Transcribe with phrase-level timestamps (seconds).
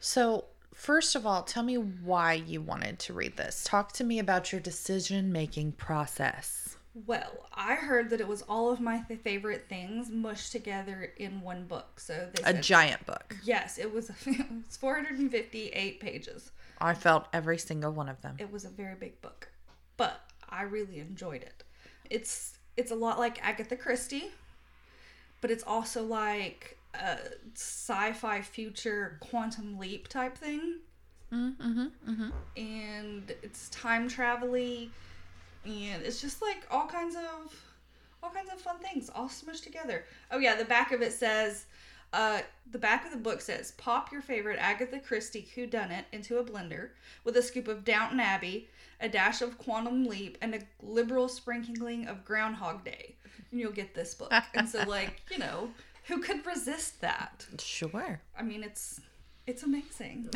[0.00, 3.64] So, first of all, tell me why you wanted to read this.
[3.64, 6.76] Talk to me about your decision making process.
[7.06, 11.42] Well, I heard that it was all of my th- favorite things mushed together in
[11.42, 12.00] one book.
[12.00, 13.36] So they A said, giant book.
[13.44, 14.10] yes, it was.
[14.26, 16.50] It's 458 pages.
[16.80, 18.36] I felt every single one of them.
[18.38, 19.48] It was a very big book,
[19.96, 21.64] but I really enjoyed it.
[22.10, 24.30] It's it's a lot like Agatha Christie,
[25.40, 27.18] but it's also like a
[27.54, 30.78] sci-fi future quantum leap type thing.
[31.32, 34.88] Mm-hmm, And it's time travel-y,
[35.66, 37.52] and it's just like all kinds of
[38.22, 40.04] all kinds of fun things all smushed together.
[40.30, 41.66] Oh yeah, the back of it says
[42.12, 46.06] uh, the back of the book says, "Pop your favorite Agatha Christie Who Done It
[46.12, 46.90] into a blender
[47.24, 48.68] with a scoop of Downton Abbey,
[49.00, 53.14] a dash of Quantum Leap, and a liberal sprinkling of Groundhog Day,
[53.50, 55.70] and you'll get this book." and so, like you know,
[56.04, 57.46] who could resist that?
[57.60, 58.20] Sure.
[58.36, 59.00] I mean, it's
[59.48, 60.28] it's amazing.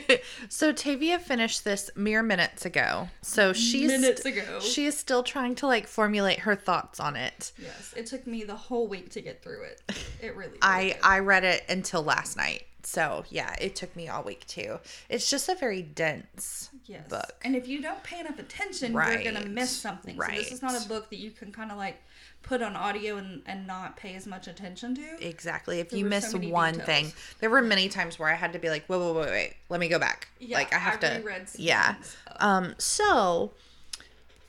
[0.50, 3.08] so Tavia finished this mere minutes ago.
[3.22, 4.60] So she's Minutes ago.
[4.60, 7.52] She is still trying to like formulate her thoughts on it.
[7.58, 9.80] Yes, it took me the whole week to get through it.
[10.20, 10.48] It really.
[10.48, 10.96] really I did.
[11.02, 12.64] I read it until last night.
[12.82, 14.78] So, yeah, it took me all week too.
[15.08, 17.08] It's just a very dense yes.
[17.08, 17.34] book.
[17.44, 20.16] And if you don't pay enough attention, you're gonna miss something.
[20.16, 20.36] Right.
[20.36, 22.02] So this is not a book that you can kind of like
[22.48, 25.26] put on audio and, and not pay as much attention to.
[25.26, 25.80] Exactly.
[25.80, 26.86] If There you miss so one details.
[26.86, 29.54] thing, there were many times where I had to be like, wait, wait, wait, wait,
[29.68, 30.28] let me go back.
[30.40, 31.44] Yeah, like I have I to.
[31.58, 31.92] yeah.
[31.92, 32.16] things.
[32.40, 32.74] Um.
[32.78, 33.52] So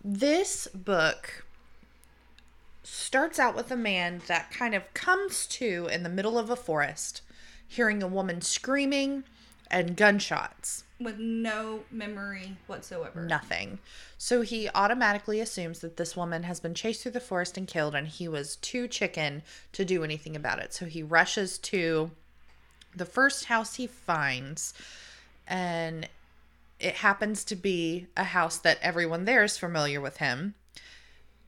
[0.01, 1.43] this book
[2.83, 6.55] starts out with a man that kind of comes to in the middle of a
[6.55, 7.21] forest,
[7.67, 9.25] hearing a woman screaming
[9.69, 10.85] and gunshots.
[10.99, 13.23] With no memory whatsoever.
[13.23, 13.79] Nothing.
[14.17, 17.95] So he automatically assumes that this woman has been chased through the forest and killed,
[17.95, 19.43] and he was too chicken
[19.73, 20.73] to do anything about it.
[20.73, 22.11] So he rushes to
[22.95, 24.73] the first house he finds,
[25.47, 26.09] and
[26.79, 30.55] it happens to be a house that everyone there is familiar with him.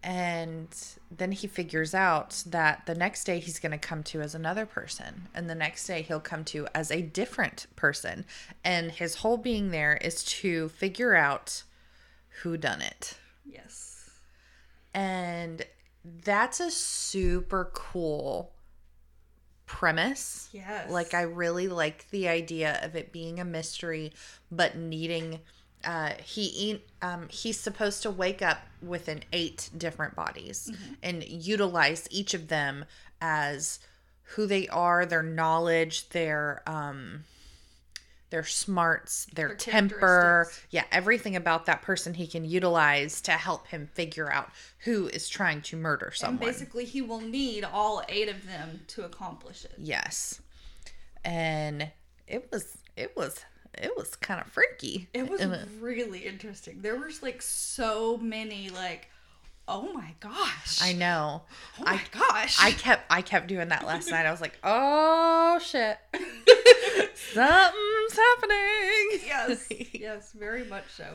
[0.03, 0.67] And
[1.11, 4.65] then he figures out that the next day he's going to come to as another
[4.65, 5.27] person.
[5.35, 8.25] And the next day he'll come to as a different person.
[8.63, 11.63] And his whole being there is to figure out
[12.41, 13.17] who done it.
[13.45, 14.09] Yes.
[14.93, 15.65] And
[16.23, 18.51] that's a super cool
[19.67, 20.49] premise.
[20.51, 20.89] Yes.
[20.89, 24.13] Like I really like the idea of it being a mystery,
[24.51, 25.41] but needing.
[25.83, 30.93] Uh, he um, he's supposed to wake up within eight different bodies Mm-hmm.
[31.03, 32.85] and utilize each of them
[33.21, 33.79] as
[34.35, 37.23] who they are, their knowledge, their um,
[38.29, 43.67] their smarts, their, Their temper, yeah, everything about that person he can utilize to help
[43.67, 44.49] him figure out
[44.85, 46.47] who is trying to murder And someone.
[46.47, 49.73] basically, he will need all eight of them to accomplish it.
[49.77, 50.39] Yes.
[51.25, 51.91] And
[52.27, 53.43] it was it was
[53.75, 55.07] it was kind of freaky.
[55.13, 56.81] It was uh, really interesting.
[56.81, 59.09] There was like so many like,
[59.67, 60.81] oh my gosh.
[60.81, 61.43] I know.
[61.79, 62.57] Oh my gosh.
[62.61, 64.25] I kept I kept doing that last night.
[64.25, 65.97] I was like, "Oh shit.
[67.33, 71.05] Something's happening." yes, yes, very much so.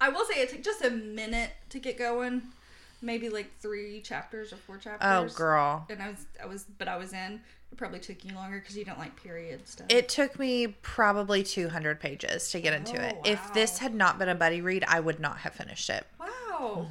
[0.00, 2.42] I will say it took just a minute to get going,
[3.02, 5.32] maybe like three chapters or 4 chapters.
[5.32, 5.86] Oh girl.
[5.90, 7.40] And I was, I was, but I was in.
[7.76, 9.86] Probably took you longer because you don't like period stuff.
[9.90, 13.16] It took me probably 200 pages to get into it.
[13.18, 16.06] Oh, If this had not been a buddy read, I would not have finished it.
[16.18, 16.86] wow.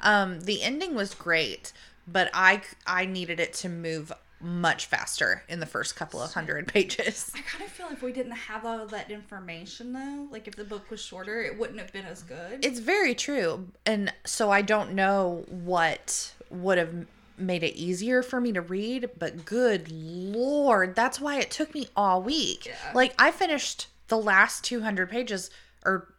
[0.00, 1.72] Um, the ending was great,
[2.06, 6.66] but I I needed it to move much faster in the first couple of hundred
[6.74, 7.30] pages.
[7.34, 10.64] I kind of feel if we didn't have all that information though, like if the
[10.64, 12.64] book was shorter, it wouldn't have been as good.
[12.64, 13.68] It's very true.
[13.86, 17.06] And so I don't know what would have
[17.38, 21.88] made it easier for me to read, but good lord, that's why it took me
[21.96, 22.66] all week.
[22.66, 22.74] Yeah.
[22.94, 25.50] Like I finished the last 200 pages
[25.84, 26.12] or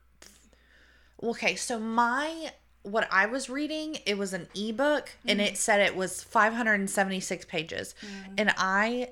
[1.21, 2.51] okay, so my
[2.83, 5.57] what I was reading, it was an ebook and it mm.
[5.57, 7.95] said it was 576 pages.
[8.01, 8.33] Mm.
[8.37, 9.09] And I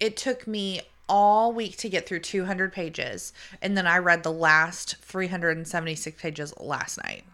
[0.00, 3.32] it took me all week to get through 200 pages
[3.62, 7.24] and then I read the last 376 pages last night.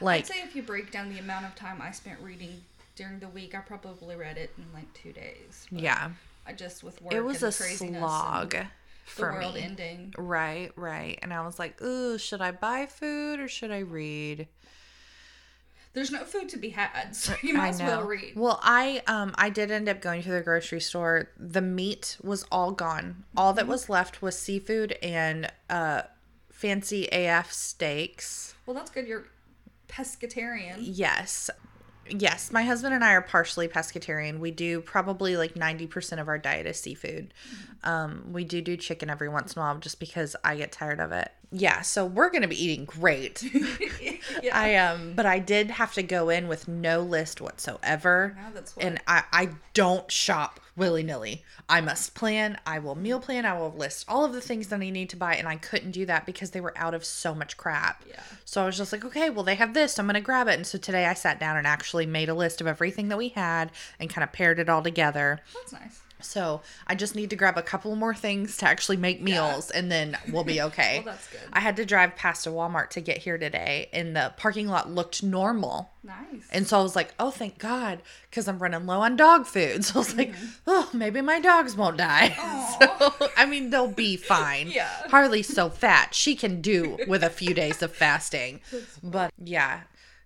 [0.00, 2.62] Like I'd say if you break down the amount of time I spent reading
[3.00, 5.66] during the week, I probably read it in like two days.
[5.70, 6.10] Yeah.
[6.46, 8.68] I just with work It was a slog and
[9.16, 9.62] the world me.
[9.62, 10.14] ending.
[10.18, 11.18] Right, right.
[11.22, 14.48] And I was like, "Ooh, should I buy food or should I read?"
[15.92, 18.34] There's no food to be had, so you might as well read.
[18.36, 21.30] Well, I um I did end up going to the grocery store.
[21.38, 23.24] The meat was all gone.
[23.36, 23.56] All Mm-hmm.
[23.56, 26.02] that was left was seafood and uh
[26.50, 28.54] fancy AF steaks.
[28.66, 29.08] Well, that's good.
[29.08, 29.24] You're
[29.88, 30.76] pescatarian.
[30.78, 31.48] Yes.
[32.10, 34.38] Yes, my husband and I are partially pescatarian.
[34.40, 37.32] We do probably like 90% of our diet is seafood.
[37.84, 41.00] Um, we do do chicken every once in a while just because I get tired
[41.00, 41.30] of it.
[41.52, 43.42] Yeah, so we're going to be eating great.
[44.42, 44.56] yeah.
[44.56, 48.36] I um but I did have to go in with no list whatsoever.
[48.36, 51.42] Now that's what- And I I don't shop willy-nilly.
[51.68, 54.80] I must plan, I will meal plan, I will list all of the things that
[54.80, 57.34] I need to buy and I couldn't do that because they were out of so
[57.34, 58.02] much crap.
[58.08, 58.20] Yeah.
[58.44, 60.48] So I was just like, okay, well they have this, so I'm going to grab
[60.48, 60.54] it.
[60.54, 63.28] And so today I sat down and actually made a list of everything that we
[63.30, 65.40] had and kind of paired it all together.
[65.54, 66.00] That's nice.
[66.22, 69.90] So I just need to grab a couple more things to actually make meals and
[69.90, 71.02] then we'll be okay.
[71.04, 71.40] Well, that's good.
[71.52, 74.90] I had to drive past a Walmart to get here today and the parking lot
[74.90, 75.90] looked normal.
[76.02, 76.48] Nice.
[76.50, 78.00] And so I was like, oh, thank God,
[78.30, 79.84] because I'm running low on dog food.
[79.90, 80.46] So I was like, mm-hmm.
[80.66, 82.36] oh, maybe my dogs won't die.
[82.80, 84.68] So, I mean, they'll be fine.
[84.68, 84.88] Yeah.
[85.08, 86.14] Harley's so fat.
[86.14, 88.60] She can do with a few days of fasting.
[89.02, 89.80] But yeah,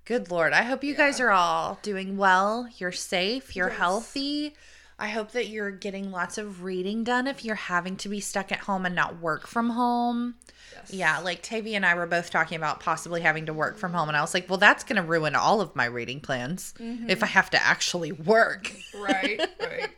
[0.05, 0.53] good Lord.
[0.53, 2.69] I hope you guys are all doing well.
[2.79, 3.57] You're safe.
[3.57, 3.79] You're Yes.
[3.79, 4.55] healthy.
[5.05, 8.51] I hope that you're getting lots of reading done if you're having to be stuck
[8.51, 10.37] at home and not work from home.
[10.73, 10.95] Yes.
[10.95, 14.09] Yeah, like Tavy and I were both talking about possibly having to work from home,
[14.09, 17.23] and I was like, well, that's going to ruin all of my reading plans if
[17.23, 18.75] I have to actually work.
[18.99, 19.91] Right, right.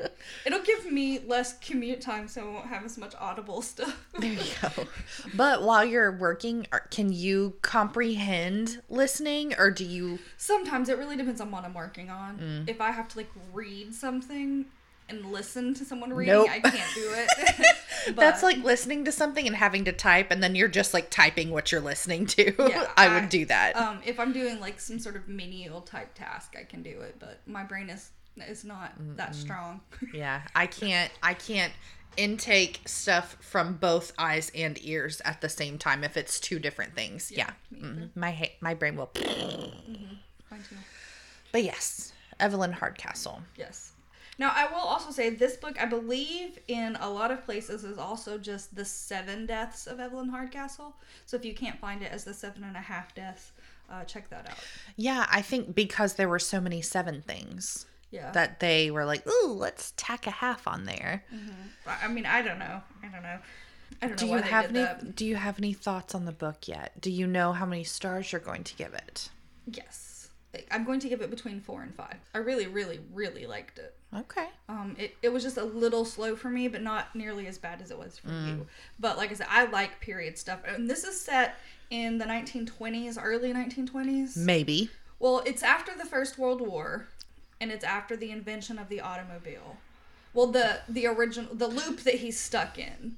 [0.44, 4.08] It'll give me less commute time, so I won't have as much audible stuff.
[4.18, 4.88] There you go.
[5.34, 10.18] But while you're working, can you comprehend listening, or do you?
[10.36, 12.38] Sometimes it really depends on what I'm working on.
[12.38, 12.68] Mm.
[12.68, 14.66] If I have to like read something
[15.08, 16.48] and listen to someone reading, Nope.
[16.50, 17.76] I can't do it.
[18.16, 21.50] That's like listening to something and having to type, and then you're just like typing
[21.50, 22.54] what you're listening to.
[22.58, 23.76] Yeah, I I- would do that.
[23.76, 27.16] um, if I'm doing like some sort of menial type task, I can do it.
[27.18, 28.10] But my brain is
[28.48, 29.80] is not that strong.
[30.12, 31.10] yeah, I can't.
[31.22, 31.72] I can't
[32.16, 36.94] intake stuff from both eyes and ears at the same time if it's two different
[36.94, 37.30] things.
[37.34, 38.10] Yeah, me Mhm.
[38.16, 39.06] my ha- my brain will.
[39.08, 39.70] Too.
[41.52, 43.42] But yes, Evelyn Hardcastle.
[43.56, 43.92] Yes.
[44.38, 47.96] Now, I will also say this book, I believe, in a lot of places is
[47.98, 50.94] also just the seven deaths of Evelyn Hardcastle.
[51.24, 53.52] So if you can't find it as the seven and a half deaths,
[53.90, 54.58] uh, check that out.
[54.96, 58.30] Yeah, I think because there were so many seven things Yeah.
[58.32, 61.24] that they were like, "Ooh, let's tack a half on there."
[61.86, 62.82] I I mean, I don't know.
[63.02, 63.38] I don't know.
[64.02, 64.80] I don't Do know you have any?
[64.80, 65.14] that.
[65.16, 67.00] Do you have any thoughts on the book yet?
[67.00, 69.30] Do you know how many stars you're going to give it?
[69.66, 70.28] Yes.
[70.70, 72.16] I'm going to give it between four and five.
[72.34, 73.95] I really, really, really liked it.
[74.14, 74.46] Okay.
[74.68, 77.82] Um, it, it was just a little slow for me, but not nearly as bad
[77.82, 78.46] as it was for Mm.
[78.48, 78.66] you.
[78.98, 80.60] But like I said, I like period stuff.
[80.66, 81.56] And this is set
[81.90, 84.36] in the 1920s, early 1920s.
[84.36, 84.90] Maybe.
[85.18, 87.08] Well, it's after the First World War,
[87.60, 89.76] and it's after the invention of the automobile.
[90.34, 93.16] Well, the the original the loop that he's stuck in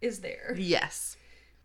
[0.00, 0.54] is there.
[0.58, 1.16] Yes.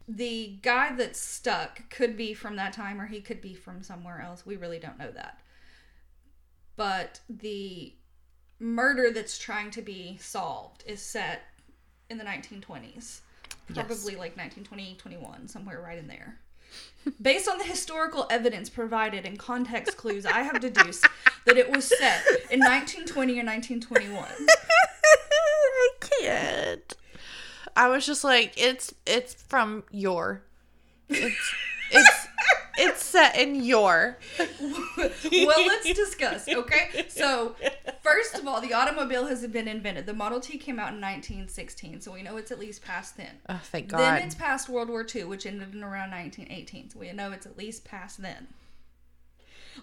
[0.08, 4.22] The guy that's stuck could be from that time, or he could be from somewhere
[4.22, 4.46] else.
[4.46, 5.40] We really don't know that.
[6.76, 7.94] But the
[8.64, 11.42] murder that's trying to be solved is set
[12.10, 13.20] in the 1920s,
[13.74, 16.40] probably like 1920, 21, somewhere right in there.
[17.22, 21.06] Based on the historical evidence provided and context clues, I have deduced
[21.46, 24.26] that it was set in 1920 or 1921.
[25.04, 26.94] I can't.
[27.76, 30.42] I was just like, it's it's from your.
[31.10, 31.54] It's
[31.92, 32.23] it's
[32.78, 34.18] it's set in your.
[34.40, 37.06] well, let's discuss, okay?
[37.10, 37.56] So,
[38.02, 40.06] first of all, the automobile has been invented.
[40.06, 43.32] The Model T came out in 1916, so we know it's at least past then.
[43.50, 44.00] Oh, thank God.
[44.00, 47.46] Then it's past World War II, which ended in around 1918, so we know it's
[47.46, 48.48] at least past then.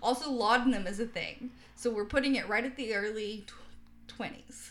[0.03, 3.45] Also, laudanum is a thing, so we're putting it right at the early
[4.09, 4.71] 20s.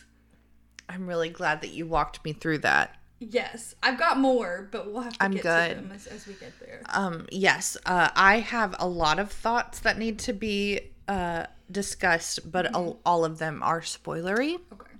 [0.88, 2.99] I'm really glad that you walked me through that.
[3.20, 5.68] Yes, I've got more, but we'll have to I'm get good.
[5.68, 6.80] to them as, as we get there.
[6.86, 12.50] Um, yes, uh, I have a lot of thoughts that need to be uh, discussed,
[12.50, 14.54] but all, all of them are spoilery.
[14.72, 14.90] Okay.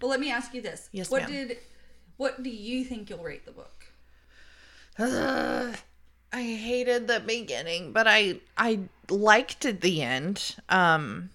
[0.00, 0.90] Well, let me ask you this.
[0.92, 1.48] Yes, what ma'am.
[1.48, 1.58] did
[2.18, 3.86] what do you think you'll rate the book?
[4.98, 5.74] Ugh,
[6.32, 10.56] I hated the beginning, but I I liked the end.
[10.68, 11.30] Um,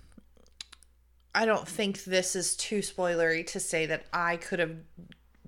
[1.33, 4.75] I don't think this is too spoilery to say that I could have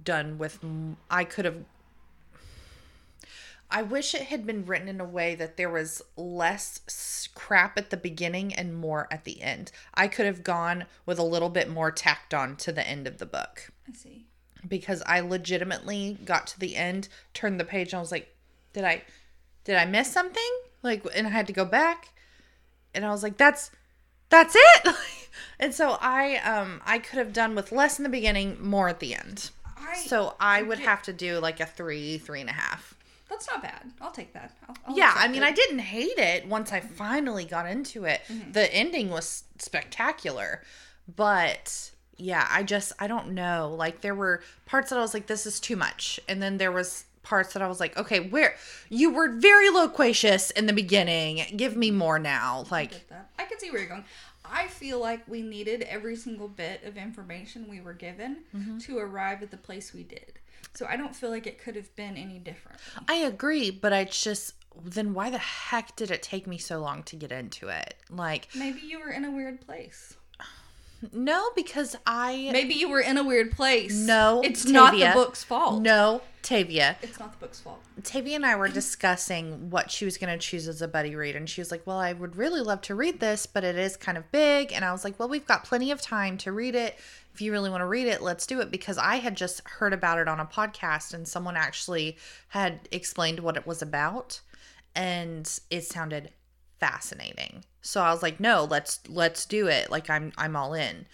[0.04, 0.60] done with.
[1.10, 1.58] I could have.
[3.72, 7.92] I wish it had been written in a way that there was less crap at
[7.92, 9.72] the beginning and more at the end.
[9.94, 13.20] I could have gone with a little bit more tacked on to the end of
[13.20, 14.26] the book I see.
[14.68, 18.36] because I legitimately got to the end, turned the page, and I was like,
[18.74, 19.04] "Did I,
[19.66, 20.52] did I miss something?"
[20.82, 22.14] Like, and I had to go back,
[22.96, 23.70] and I was like, "That's,
[24.30, 24.96] that's it."
[25.60, 29.00] and so I, um, I could have done with less in the beginning, more at
[29.00, 29.52] the end.
[29.80, 32.96] I So I would get- have to do like a three, three and a half.
[33.30, 33.92] That's not bad.
[34.02, 34.58] I'll take that.
[34.68, 35.46] I'll, I'll Yeah, I mean, it.
[35.46, 36.94] I didn't hate it once I mm-hmm.
[36.96, 38.22] finally got into it.
[38.28, 38.54] Mm-hmm.
[38.54, 40.64] The ending was spectacular,
[41.16, 43.76] but yeah, I just I don't know.
[43.78, 46.72] Like there were parts that I was like, this is too much, and then there
[46.72, 48.56] was parts that I was like, okay, where
[48.90, 51.46] you were very loquacious in the beginning.
[51.56, 52.66] Give me more now.
[52.72, 53.30] Like that.
[53.38, 54.06] I can see where you're going.
[54.52, 58.78] I feel like we needed every single bit of information we were given Mm-hmm.
[58.80, 60.34] to arrive at the place we did.
[60.74, 62.80] So I don't feel like it could have been any different.
[63.08, 64.54] I agree, but I just
[64.86, 67.96] then why the heck did it take me so long to get into it?
[68.10, 70.16] Like Maybe you were in a weird place.
[71.14, 73.96] No, because I Maybe you were in a weird place.
[73.96, 75.82] No, it's not the book's fault.
[75.82, 76.98] no Tavia.
[77.02, 77.82] it's not the book's fault.
[78.04, 81.36] Tavia and I were discussing what she was going to choose as a buddy read,
[81.36, 83.98] and she was like, Well, I would really love to read this, but it is
[83.98, 84.72] kind of big.
[84.72, 86.98] And I was like, Well, we've got plenty of time to read it.
[87.34, 88.72] If you really want to read it, let's do it.
[88.72, 92.18] Because I had just heard about it on a podcast, and someone actually
[92.50, 94.42] had explained what it was about,
[94.96, 96.32] and it sounded
[96.80, 97.64] fascinating.
[97.82, 99.90] So I was like, No, let's let's do it.
[99.92, 101.06] Like I'm I'm all in.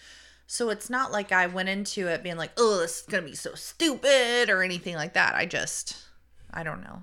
[0.48, 3.28] So it's not like I went into it being like, oh, this is going to
[3.30, 5.34] be so stupid or anything like that.
[5.34, 5.96] I just,
[6.54, 7.02] I don't know.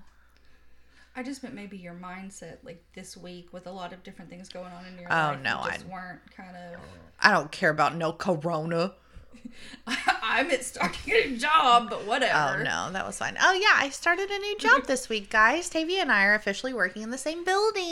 [1.13, 4.48] I just meant maybe your mindset, like this week, with a lot of different things
[4.48, 5.41] going on in your Oh, life.
[5.41, 6.79] no, you just I- weren't kind of.
[7.20, 8.93] I don't care about no corona.
[9.87, 12.59] I meant starting a job, but whatever.
[12.59, 13.37] Oh, no, that was fine.
[13.41, 15.69] Oh, yeah, I started a new job this week, guys.
[15.69, 17.83] Tavia and I are officially working in the same building.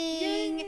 [0.60, 0.66] Yay.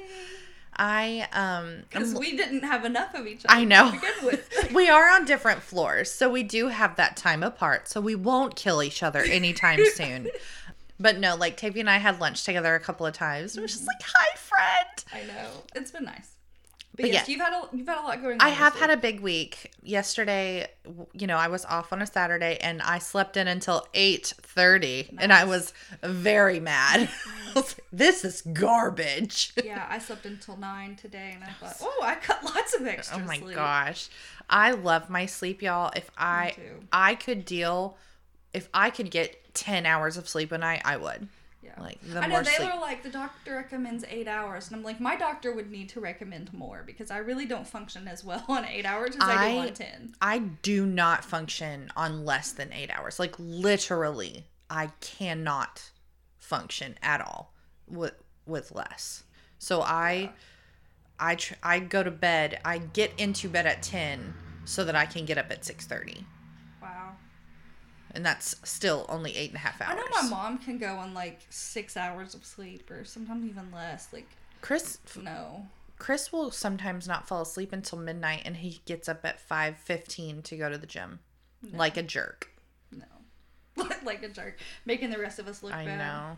[0.77, 3.55] I, um, Because we didn't have enough of each other.
[3.61, 3.91] I know.
[3.91, 4.73] To begin with.
[4.75, 8.57] we are on different floors, so we do have that time apart, so we won't
[8.57, 10.29] kill each other anytime soon.
[10.99, 13.57] But no, like Tavia and I had lunch together a couple of times.
[13.57, 15.05] It was just like, hi, friend.
[15.25, 16.34] I know it's been nice.
[16.97, 17.33] But, But yes, yeah.
[17.33, 18.47] you've had a you've had a lot going on.
[18.47, 19.73] I have had a big week.
[19.83, 20.69] Yesterday,
[21.13, 25.33] you know, I was off on a Saturday and I slept in until 8:30 and
[25.33, 25.73] I was
[26.03, 27.09] very mad.
[27.55, 29.53] Was like, this is garbage.
[29.65, 32.87] Yeah, I slept until nine today, and I thought, oh, I got lots of oh
[32.87, 33.25] extra sleep.
[33.25, 33.55] Oh my sleep.
[33.55, 34.09] gosh.
[34.51, 35.93] I love my sleep, y'all.
[35.95, 36.55] If I.
[36.93, 37.97] I could deal
[38.55, 41.29] if I could get 10 hours of sleep a night, I would.
[41.77, 41.83] Yeah.
[41.83, 42.73] Like the I know they sleep.
[42.75, 46.01] were like the doctor recommends eight hours, and I'm like, my doctor would need to
[46.01, 49.59] recommend more because I really don't function as well on eight hours as I, do
[49.59, 50.15] on ten.
[50.21, 53.19] I do not function on less than eight hours.
[53.19, 55.91] Like literally, I cannot
[56.39, 57.55] function at all
[57.89, 58.15] with
[58.47, 59.25] with less.
[59.59, 60.31] So I,
[61.19, 62.61] I tr- I go to bed.
[62.65, 66.25] I get into bed at ten so that I can get up at six thirty.
[68.15, 69.99] And that's still only eight and a half hours.
[69.99, 73.71] I know my mom can go on like six hours of sleep, or sometimes even
[73.73, 74.09] less.
[74.13, 74.29] Like,
[74.61, 75.67] Chris no.
[75.99, 80.43] Chris will sometimes not fall asleep until midnight, and he gets up at five fifteen
[80.43, 81.19] to go to the gym,
[81.73, 82.51] like a jerk.
[82.93, 83.87] No.
[84.05, 84.59] like a jerk.
[84.87, 85.99] Making the rest of us look I bad.
[85.99, 86.37] know.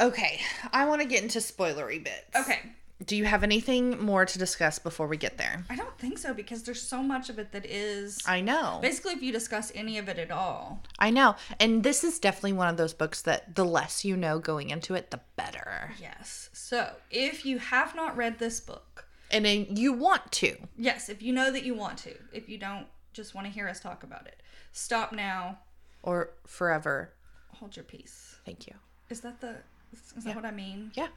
[0.08, 0.40] okay,
[0.72, 2.34] I want to get into spoilery bits.
[2.34, 2.60] Okay.
[3.04, 5.64] Do you have anything more to discuss before we get there?
[5.70, 8.78] I don't think so because there's so much of it that is I know.
[8.82, 10.82] basically if you discuss any of it at all.
[10.98, 11.36] I know.
[11.58, 14.94] And this is definitely one of those books that the less you know going into
[14.94, 15.92] it, the better.
[16.00, 16.50] Yes.
[16.52, 20.56] So if you have not read this book, And then you want to.
[20.76, 23.68] yes, if you know that you want to, if you don't just want to hear
[23.68, 24.42] us talk about it,
[24.72, 25.58] stop now.
[26.02, 27.12] Or forever.
[27.58, 28.36] Hold your peace.
[28.44, 28.74] Thank you.
[29.10, 29.56] Is that the?
[29.92, 30.34] Is that Yeah.
[30.36, 30.90] what I mean?
[30.94, 31.08] Yeah.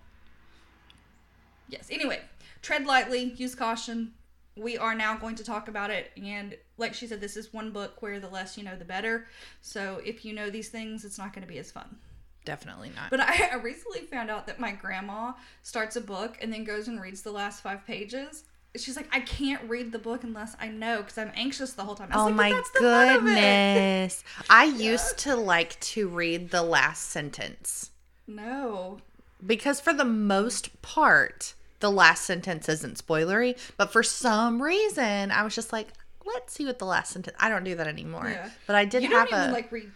[1.69, 1.87] Yes.
[1.89, 2.21] Anyway,
[2.61, 4.13] tread lightly, use caution.
[4.57, 7.71] We are now going to talk about it, and like she said, this is one
[7.71, 9.27] book where the less you know, the better.
[9.61, 11.97] So if you know these things, it's not going to be as fun.
[12.45, 13.09] Definitely not.
[13.09, 16.87] But I, I recently found out that my grandma starts a book and then goes
[16.87, 18.43] and reads the last five pages.
[18.77, 21.95] she's like, I can't read the book unless I know because I'm anxious the whole
[21.95, 22.09] time.
[22.13, 24.23] Oh like, my that's the fun of it." goodness.
[24.49, 27.89] I used to like to read the last sentence
[28.27, 28.99] No.
[29.45, 33.57] Because, for the most part, the last sentence isn't spoilery.
[33.77, 35.89] But for some reason, I was just like,
[36.25, 37.35] let's see what the last sentence.
[37.39, 38.27] I don't do that anymore.
[38.29, 38.49] Yeah.
[38.67, 39.51] But I did You have a.
[39.51, 39.91] like read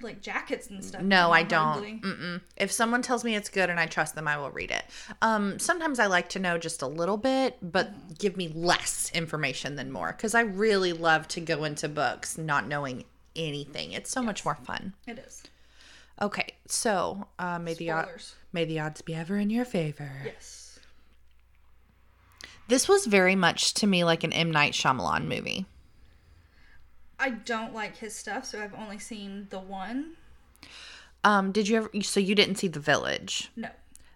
[0.00, 1.00] like jackets and stuff.
[1.00, 2.40] no, I don't.
[2.56, 4.82] If someone tells me it's good and I trust them, I will read it.
[5.22, 8.12] Um, sometimes I like to know just a little bit, but Mm-hmm.
[8.18, 12.66] give me less information than more because I really love to go into books not
[12.66, 13.04] knowing
[13.36, 13.92] anything.
[13.92, 14.94] It's so much more fun.
[15.06, 15.44] It is.
[16.22, 18.34] Okay, so uh, may the Spoilers.
[18.52, 20.10] may the odds be ever in your favor.
[20.24, 20.78] Yes.
[22.68, 25.66] This was very much to me like an M Night Shyamalan movie.
[27.18, 30.12] I don't like his stuff, so I've only seen the one.
[31.24, 31.90] Um, did you ever?
[32.02, 33.50] So you didn't see The Village?
[33.56, 33.68] No.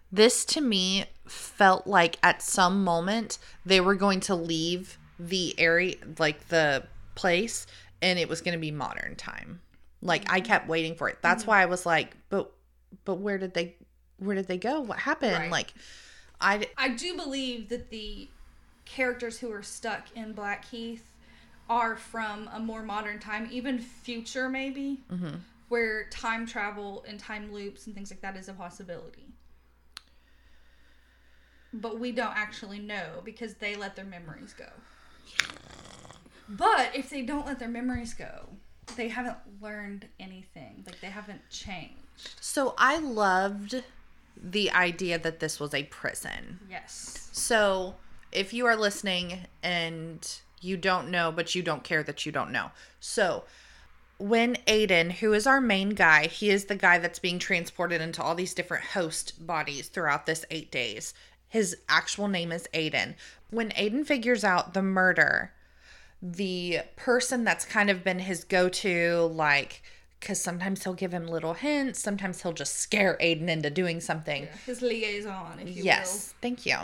[0.09, 5.95] This to me felt like at some moment they were going to leave the area,
[6.19, 6.83] like the
[7.15, 7.67] place,
[8.01, 9.59] and it was going to be modern time.
[10.01, 11.17] Like I kept waiting for it.
[11.21, 12.51] That's why I was like, but,
[13.05, 13.75] but where did they,
[14.17, 14.81] where did they go?
[14.81, 15.33] What happened?
[15.33, 15.51] Right.
[15.51, 15.73] Like,
[16.39, 18.29] I I do believe that the
[18.85, 21.03] characters who are stuck in Blackheath
[21.69, 25.35] are from a more modern time, even future maybe, Mm-hmm.
[25.69, 29.25] where time travel and time loops and things like that is a possibility.
[31.73, 34.69] But we don't actually know because they let their memories go.
[36.49, 38.47] But if they don't let their memories go,
[38.95, 40.83] they haven't learned anything.
[40.85, 41.95] Like they haven't changed.
[42.39, 43.83] So I loved
[44.41, 46.59] the idea that this was a prison.
[46.69, 47.29] Yes.
[47.31, 47.95] So
[48.31, 52.51] if you are listening and you don't know, but you don't care that you don't
[52.51, 52.71] know.
[52.99, 53.43] So
[54.19, 58.21] when Aiden, who is our main guy, he is the guy that's being transported into
[58.23, 61.13] all these different host bodies throughout this eight days.
[61.49, 63.15] His actual name is Aiden.
[63.51, 65.53] When Aiden figures out the murder,
[66.21, 69.83] the person that's kind of been his go to, like,
[70.19, 74.47] because sometimes he'll give him little hints, sometimes he'll just scare Aiden into doing something.
[74.65, 76.75] His liaison, if you Yes, thank you.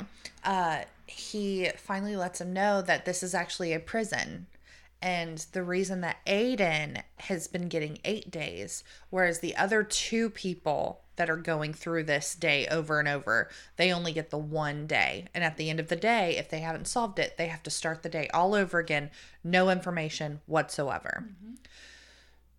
[0.43, 4.47] Uh, he finally lets him know that this is actually a prison.
[5.01, 11.02] And the reason that Aiden has been getting eight days, whereas the other two people
[11.15, 15.27] that are going through this day over and over, they only get the one day.
[15.33, 17.69] And at the end of the day, if they haven't solved it, they have to
[17.69, 19.11] start the day all over again,
[19.43, 21.27] no information whatsoever.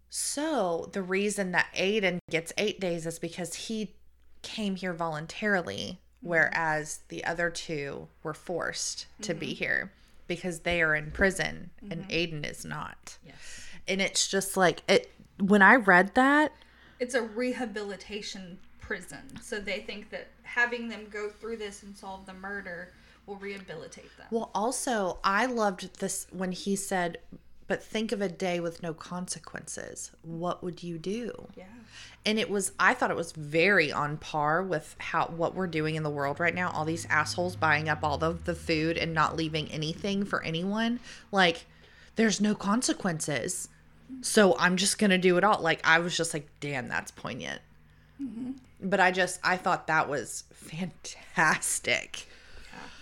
[0.09, 3.97] So the reason that Aiden gets eight days is because he
[4.43, 6.29] came here voluntarily, mm-hmm.
[6.29, 9.57] whereas the other two were forced to be mm-hmm.
[9.57, 9.93] here
[10.27, 12.11] because they are in prison and mm-hmm.
[12.11, 13.19] Aiden is not.
[13.27, 13.67] Yes.
[13.89, 16.53] And it's just like it when I read that,
[17.05, 19.25] It's a rehabilitation prison.
[19.43, 22.93] So they think that having them go through this and solve the murder
[23.27, 24.27] will rehabilitate them.
[24.31, 27.19] well also I loved this when he said
[27.67, 30.11] but think of a day with no consequences.
[30.23, 31.49] What would you do?
[31.57, 31.65] Yeah.
[32.27, 35.95] and it was i thought it was very on par with how what we're doing
[35.95, 39.13] in the world right now all these assholes buying up all of the food and
[39.13, 40.99] not leaving anything for anyone
[41.33, 41.67] like
[42.17, 43.69] there's no consequences
[44.21, 47.61] so i'm just gonna do it all like i was just like damn that's poignant
[48.81, 52.27] but i just i thought that was fantastic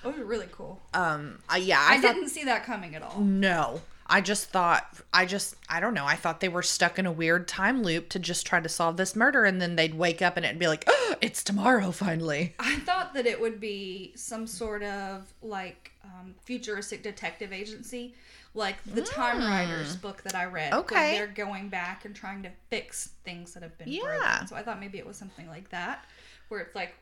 [0.04, 0.80] It was really cool.
[0.94, 3.20] um uh, yeah i, I, thought didn't see that coming at all.
[3.20, 6.04] no I just thought, I just, I don't know.
[6.04, 8.98] I thought they were stuck in a weird time loop to just try to solve
[8.98, 12.54] this murder, and then they'd wake up and it'd be like, oh, it's tomorrow finally.
[12.58, 18.14] I thought that it would be some sort of like um, futuristic detective agency,
[18.54, 20.72] like the Time Riders book that I read.
[20.72, 20.84] where Mm.
[20.84, 21.12] Okay.
[21.16, 24.02] they're going back and trying to fix things that have been Yeah.
[24.02, 24.46] broken.
[24.48, 26.04] So I thought maybe it was something like that,
[26.48, 26.94] where it's like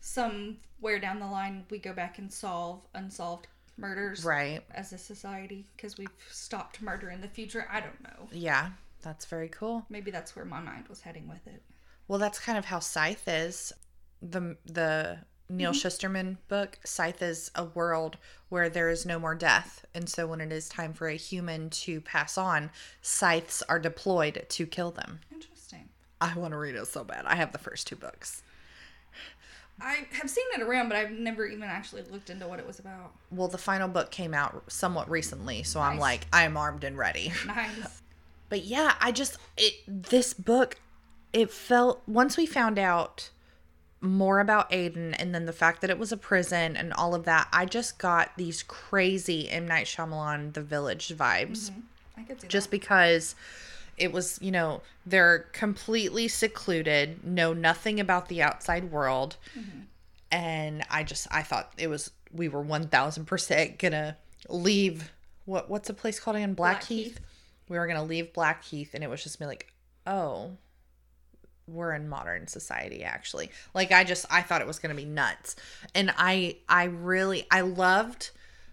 [0.00, 4.62] somewhere down the line we go back and solve unsolved murders Right.
[4.72, 7.66] as a society because we've stopped murder in the future.
[7.70, 8.28] I don't know.
[8.30, 9.86] Yeah, that's very cool.
[9.88, 11.62] Maybe that's where my mind was heading with it.
[12.08, 13.72] Well, that's kind of how Scythe is.
[14.22, 15.86] The the Neal mm-hmm.
[15.86, 18.16] Shusterman book, Scythe is a world
[18.48, 19.84] where there is no more death.
[19.94, 22.70] And so when it is time for a human to pass on,
[23.02, 25.20] scythes are deployed to kill them.
[25.32, 25.88] Interesting.
[26.20, 27.24] I want to read it so bad.
[27.26, 28.42] I have the first two books.
[29.80, 32.78] I have seen it around, but I've never even actually looked into what it was
[32.78, 33.12] about.
[33.30, 37.32] Well, the final book came out somewhat recently, so I'm like, I'm armed and ready.
[37.46, 38.02] Nice.
[38.50, 40.76] But yeah, I just it this book
[41.32, 43.30] it felt once we found out
[44.00, 47.24] more about Aiden and then the fact that it was a prison and all of
[47.24, 49.68] that, I just got these crazy M.
[49.68, 51.70] Night Shyamalan The Village vibes.
[51.70, 51.80] Mm-hmm.
[52.16, 53.34] I could see Just because
[53.96, 59.36] it was, you know, they're completely secluded, know nothing about the outside world.
[59.58, 59.80] Mm-hmm.
[60.32, 64.16] And I just I thought it was we were 1000% gonna
[64.48, 65.12] leave
[65.44, 66.54] what what's a place called again?
[66.54, 67.20] Blackheath Blackheath.
[67.68, 69.72] we were gonna leave blackheath and it was just me like
[70.06, 70.52] oh
[71.72, 75.56] we're in modern society actually like i just i thought it was gonna be nuts
[75.94, 78.30] and i i really i loved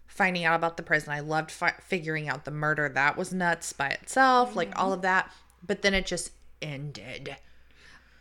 [0.08, 3.74] finding out about the prison i loved fi- figuring out the murder that was nuts
[3.74, 5.32] by itself like all of that
[5.66, 6.32] but then it just
[6.62, 7.36] ended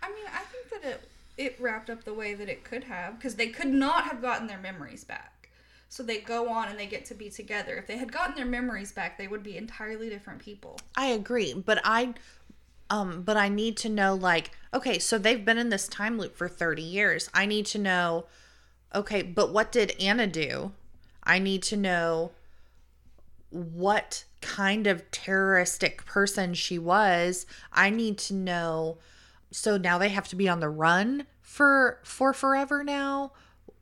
[0.07, 3.19] I mean, I think that it it wrapped up the way that it could have
[3.19, 5.51] because they could not have gotten their memories back.
[5.89, 7.77] So they go on and they get to be together.
[7.77, 10.81] If they had gotten their memories back, they would be entirely different people.
[10.97, 12.15] I agree, but I
[12.91, 16.37] um but I need to know like okay, so they've been in this time loop
[16.37, 17.31] for 30 years.
[17.33, 18.27] I need to know
[18.95, 20.73] okay, but what did Anna do?
[21.23, 22.33] I need to know
[23.51, 27.47] what kind of terroristic person she was.
[27.73, 28.99] I need to know
[29.51, 33.33] so now they have to be on the run for for forever now.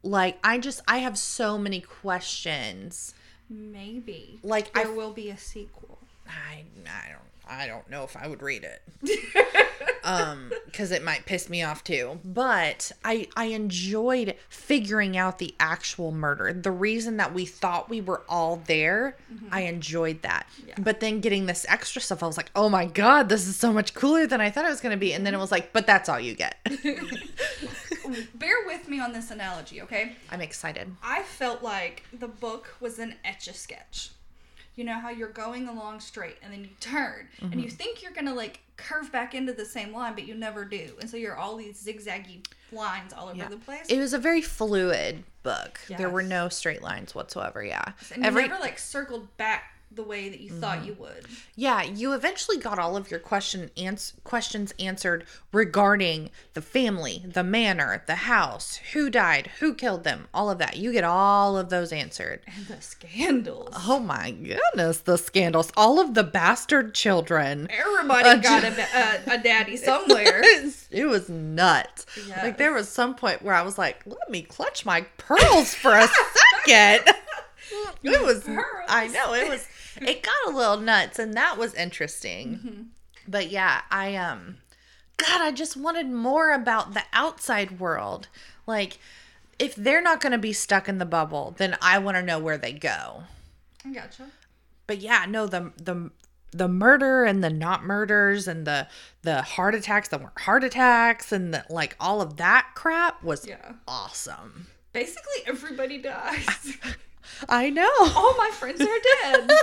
[0.03, 3.15] Like I just I have so many questions.
[3.51, 5.99] Maybe Like, I there f- will be a sequel.
[6.27, 8.83] I I don't I don't know if I would read it.
[10.05, 12.21] um cuz it might piss me off too.
[12.25, 16.53] But I I enjoyed figuring out the actual murder.
[16.53, 19.17] The reason that we thought we were all there,
[19.51, 20.47] I enjoyed that.
[20.67, 20.75] Yeah.
[20.79, 23.73] But then getting this extra stuff, I was like, "Oh my god, this is so
[23.73, 25.73] much cooler than I thought it was going to be." And then it was like,
[25.73, 26.57] "But that's all you get."
[28.35, 30.17] Bear with me on this analogy, okay?
[30.31, 30.95] I'm excited.
[31.03, 34.11] I felt like the book was an etch a sketch.
[34.77, 37.61] You know how you're going along straight and then you turn and Mm-hmm.
[37.61, 40.91] you think you're gonna like curve back into the same line, but you never do.
[41.01, 43.49] And so you're all these zigzaggy lines all over Yeah.
[43.49, 43.87] the place.
[43.89, 45.79] It was a very fluid book.
[45.89, 47.85] There were no straight lines whatsoever, yeah.
[48.15, 50.89] and you never like circled back the way that you thought mm-hmm.
[50.89, 51.27] you would.
[51.55, 57.45] Yeah, you eventually got all of your question ans- questions answered regarding the family, the
[57.45, 60.77] manor, the house, who died, who killed them, all of that.
[60.77, 62.41] You get all of those answered.
[62.47, 63.75] And the scandals.
[63.87, 67.69] Oh my goodness, the scandals, all of the bastard children.
[67.71, 70.43] Everybody got a, a, a daddy somewhere.
[70.91, 72.07] it was nuts.
[72.27, 72.43] Yes.
[72.43, 75.93] Like there was some point where I was like, "Let me clutch my pearls for
[75.93, 76.09] a
[76.67, 77.15] second.
[78.03, 78.89] it was Pearls.
[78.89, 79.67] I know it was
[80.03, 82.91] it got a little nuts and that was interesting.
[83.29, 84.59] But yeah, I um
[85.17, 88.29] god, I just wanted more about the outside world.
[88.67, 88.99] Like
[89.59, 92.39] if they're not going to be stuck in the bubble, then I want to know
[92.41, 93.23] where they go.
[93.85, 94.27] I gotcha.
[94.87, 96.11] But yeah, no, the the
[96.53, 98.87] the murder and the not murders and the
[99.23, 103.47] the heart attacks that weren't heart attacks and the, like all of that crap was
[103.47, 103.73] Yeah.
[103.89, 104.67] awesome.
[104.93, 106.77] Basically, everybody dies.
[107.49, 107.91] I know.
[108.01, 108.87] All my friends are
[109.23, 109.51] dead.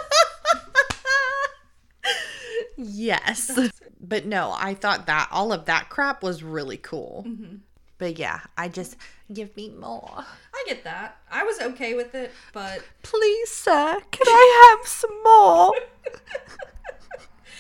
[2.78, 3.58] yes.
[4.00, 7.26] But no, I thought that all of that crap was really cool.
[7.28, 7.58] Mm-hmm.
[7.98, 8.98] But yeah, I just
[9.32, 10.26] give me more.
[10.54, 11.18] I get that.
[11.32, 15.74] I was okay with it, but Please, sir, can I have some more?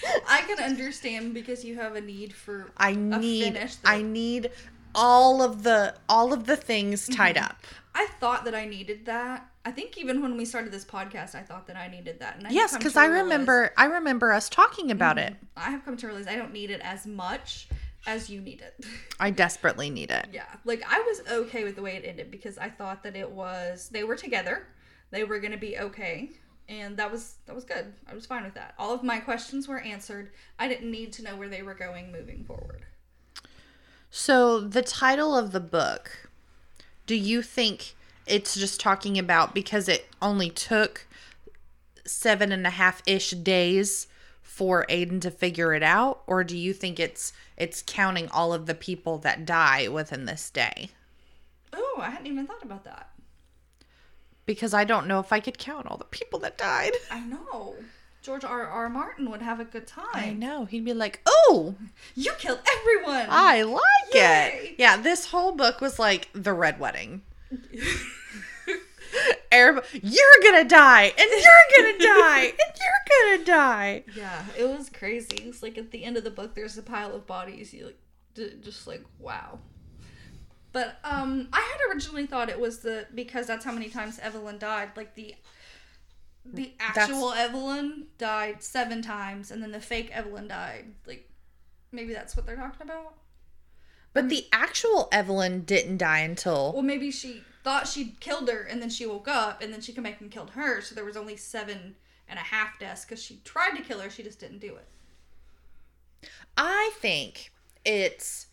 [0.27, 3.75] I can understand because you have a need for I need finish.
[3.75, 4.49] that- I need
[4.95, 7.13] all of the all of the things mm-hmm.
[7.13, 7.57] tied up.
[7.93, 9.47] I thought that I needed that.
[9.63, 12.37] I think even when we started this podcast, I thought that I needed that.
[12.37, 15.33] And I Yes, because I remember I remember us talking about it.
[15.33, 15.45] Mm-hmm.
[15.57, 17.67] I have come to realize I don't need it as much
[18.07, 18.85] as you need it.
[19.19, 20.29] I desperately need it.
[20.31, 23.29] yeah, like I was okay with the way it ended because I thought that it
[23.29, 24.67] was they were together,
[25.11, 26.31] they were gonna be okay,
[26.67, 27.93] and that was that was good.
[28.07, 28.73] I was fine with that.
[28.79, 30.31] All of my questions were answered.
[30.57, 32.85] I didn't need to know where they were going moving forward.
[34.11, 36.29] So the title of the book,
[37.07, 37.95] do you think
[38.27, 41.07] it's just talking about because it only took
[42.05, 44.07] seven and a half ish days
[44.41, 48.65] for Aiden to figure it out, or do you think it's it's counting all of
[48.65, 50.89] the people that die within this day?
[51.71, 53.11] Oh, I hadn't even thought about that.
[54.45, 56.91] Because I don't know if I could count all the people that died.
[57.09, 57.75] I know.
[58.21, 58.67] George R.
[58.67, 58.87] R.
[58.89, 60.07] Martin would have a good time.
[60.13, 60.65] I know.
[60.65, 61.75] He'd be like, "Oh,
[62.15, 63.25] You killed everyone.
[63.29, 64.69] I like Yay.
[64.71, 67.21] it." Yeah, this whole book was like the red wedding.
[69.51, 74.03] Everybody, you're gonna die, and you're gonna die, and you're gonna die.
[74.15, 75.35] yeah, it was crazy.
[75.47, 77.73] It's like at the end of the book, there's a pile of bodies.
[77.73, 79.59] You like, just like wow.
[80.71, 84.57] But um, I had originally thought it was the because that's how many times Evelyn
[84.57, 84.91] died.
[84.95, 85.35] Like the
[86.45, 90.93] the actual Evelyn died seven times, and then the fake Evelyn died.
[91.05, 91.29] Like
[91.91, 93.13] maybe that's what they're talking about.
[94.13, 98.81] But the actual Evelyn didn't die until Well, maybe she thought she'd killed her, and
[98.81, 100.81] then she woke up, and then she came back and killed her.
[100.81, 101.95] So there was only seven
[102.27, 104.87] and a half deaths because she tried to kill her, she just didn't do it.
[106.57, 107.51] I think
[107.85, 108.47] it's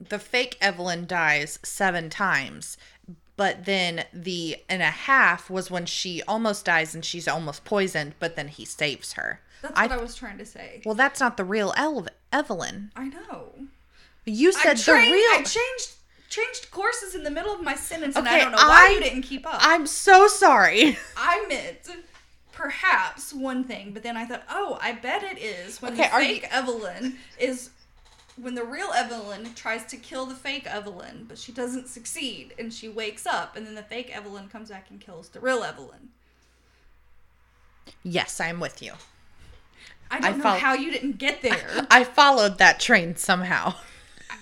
[0.00, 2.76] the fake Evelyn dies seven times,
[3.36, 8.14] but then the and a half was when she almost dies and she's almost poisoned,
[8.18, 9.40] but then he saves her.
[9.62, 10.82] That's what I, was trying to say.
[10.84, 12.90] Well, that's not the real El- Evelyn.
[12.94, 13.52] I know.
[14.26, 15.10] You I, said the real.
[15.12, 15.92] I changed
[16.28, 19.00] changed courses in the middle of my sentence, and I don't know why I- you
[19.00, 19.56] didn't keep up.
[19.60, 20.98] I'm so sorry.
[21.16, 21.78] I meant
[22.52, 26.08] perhaps one thing, but then I thought, oh, I bet it is when Okay, the
[26.10, 27.70] fake you- Evelyn is
[28.40, 32.72] when the real Evelyn tries to kill the fake Evelyn, but she doesn't succeed, and
[32.72, 36.10] she wakes up, and then the fake Evelyn comes back and kills the real Evelyn.
[38.02, 38.92] yes, I'm with you.
[40.10, 41.86] I don't I know fol- how you didn't get there.
[41.90, 43.74] I followed that train somehow.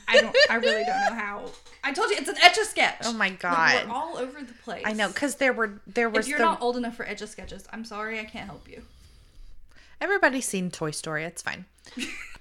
[0.08, 0.36] I don't.
[0.50, 1.50] I really don't know how.
[1.84, 2.98] I told you it's an etch a sketch.
[3.04, 3.86] Oh my Like, God.
[3.88, 4.82] we're all over the place.
[4.84, 7.22] I know because there were there was If you're the not old enough for etch
[7.22, 8.82] a sketches, I'm sorry, I can't help you.
[10.00, 11.24] everybody's seen Toy Story.
[11.24, 11.64] It's fine.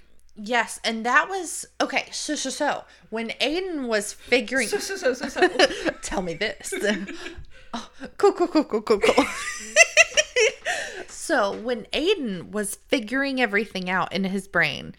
[0.42, 2.08] yes, and that was okay.
[2.12, 5.48] So so so when Aiden was figuring, So so so so so.
[6.02, 6.74] tell me this.
[7.74, 9.26] oh, cool cool cool cool cool cool.
[11.08, 14.96] so when Aiden was figuring everything out in his brain,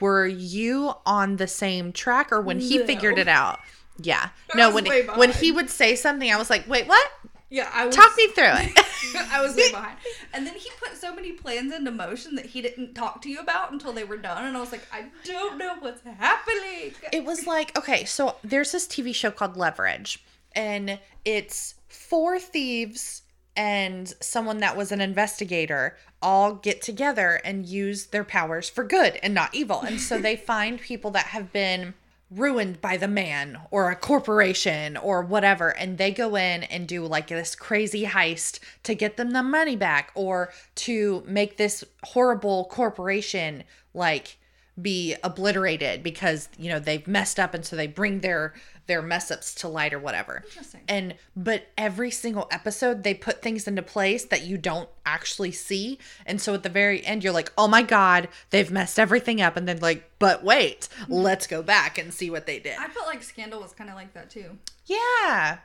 [0.00, 2.86] were you on the same track or when he No.
[2.86, 3.60] figured it out?
[3.98, 4.28] Yeah.
[4.52, 7.10] I No, when when he would say something, I was like, "Wait, what?
[7.50, 7.94] Yeah, I was.
[7.94, 8.86] Talk me through it."
[9.30, 9.96] I was way behind.
[10.32, 13.38] And then he put so many plans into motion that he didn't talk to you
[13.38, 14.44] about until they were done.
[14.44, 16.94] And I was like, I don't know what's happening.
[17.12, 23.22] it was like okay so there's this tv show called leverage and it's four thieves
[23.56, 29.18] and someone that was an investigator all get together and use their powers for good
[29.22, 31.94] and not evil and so they find people that have been
[32.30, 37.04] ruined by the man or a corporation or whatever and they go in and do
[37.06, 42.64] like this crazy heist to get them the money back or to make this horrible
[42.66, 44.38] corporation like
[44.80, 48.52] be obliterated because you know they've messed up and so they bring their
[48.86, 50.42] their mess ups to light or whatever.
[50.46, 50.82] Interesting.
[50.88, 55.98] and but every single episode they put things into place that you don't actually see.
[56.26, 59.56] And so at the very end you're like oh my god they've messed everything up.
[59.56, 61.12] And then like but wait mm-hmm.
[61.12, 62.76] let's go back and see what they did.
[62.78, 64.58] I felt like Scandal was kind of like that too.
[64.86, 65.58] yeah.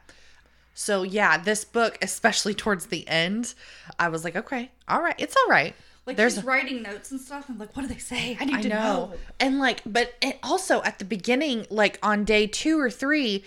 [0.74, 3.54] So yeah this book especially towards the end
[4.00, 5.76] i was like okay all right it's all right
[6.10, 7.46] Like There's he's writing notes and stuff.
[7.50, 8.36] I'm like, what do they say?
[8.40, 8.76] I need I to know.
[8.76, 9.14] know.
[9.40, 13.44] And like, but it also at the beginning, like on day two or three,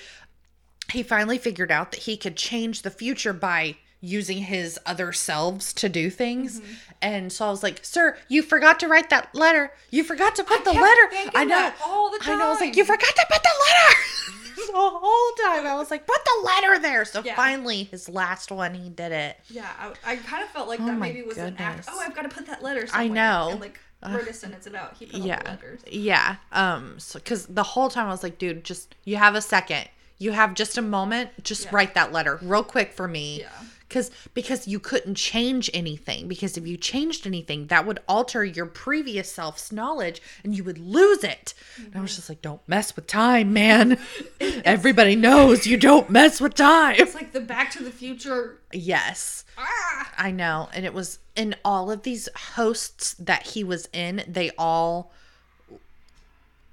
[0.93, 5.73] he finally figured out that he could change the future by using his other selves
[5.73, 6.61] to do things.
[6.61, 6.73] Mm-hmm.
[7.03, 9.73] And so I was like, "Sir, you forgot to write that letter.
[9.91, 11.73] You forgot to put I the letter." I know.
[11.85, 12.47] all the I know.
[12.47, 14.39] I was like, "You forgot to put the letter."
[14.73, 17.35] the whole time I was like, "Put the letter there." So Yeah.
[17.37, 19.39] finally, his last one, he did it.
[19.49, 21.89] Yeah, I, I kind of felt like Oh that maybe was an act.
[21.91, 23.05] Oh, I've got to put that letter Somewhere.
[23.05, 23.51] I know.
[23.53, 23.81] And like,
[24.27, 24.97] to send it's about.
[24.97, 25.81] He put all the yeah letters.
[25.89, 29.41] yeah um so because the whole time i was like dude just you have a
[29.41, 31.71] second you have just a moment just Yeah.
[31.73, 33.49] write that letter real quick for me Yeah.
[33.93, 38.65] Because because you couldn't change anything because if you changed anything that would alter your
[38.65, 41.53] previous self's knowledge and you would lose it.
[41.77, 43.99] And i was just like don't mess with time man.
[44.65, 46.97] Everybody knows you don't mess with time.
[46.99, 48.59] It's like the Back to the Future.
[48.73, 49.45] yes.
[49.59, 50.11] Ah!
[50.17, 50.69] I know.
[50.73, 55.13] And it was in all of these hosts that he was in, they all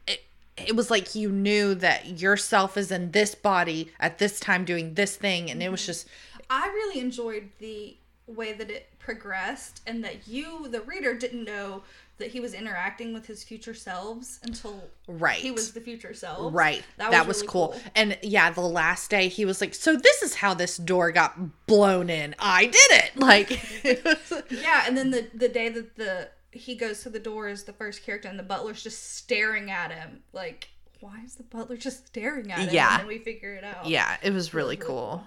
[0.08, 0.24] it,
[0.58, 4.94] it was like you knew that yourself is in this body at this time doing
[4.94, 5.52] this thing.
[5.52, 6.08] And it was just
[6.50, 11.84] I really enjoyed the way that it progressed and that you, the reader, didn't know
[12.18, 15.40] that he was interacting with his future selves until Right.
[15.40, 16.54] he was the future self.
[16.54, 16.84] right.
[16.98, 17.76] That was, really cool.
[17.96, 21.66] And yeah, the last day he was like, "So this is how this door got
[21.66, 22.36] blown in.
[22.38, 23.50] I did it." Like
[24.52, 27.74] Yeah, and then the the day that the he goes to the door is the
[27.74, 30.22] first character, and the butler's just staring at him.
[30.34, 32.70] Like, why is the butler just staring at him?
[32.74, 32.92] Yeah.
[32.92, 33.86] and then we figure it out.
[33.88, 35.24] yeah, it was really really cool.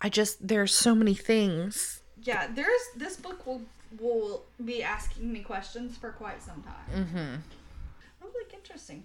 [0.00, 2.48] I just there's so many things yeah.
[2.54, 3.62] There's this book will
[3.98, 7.04] will be asking me questions for quite some time.
[7.04, 7.34] Mm-hmm.
[8.22, 9.04] Oh, like interesting.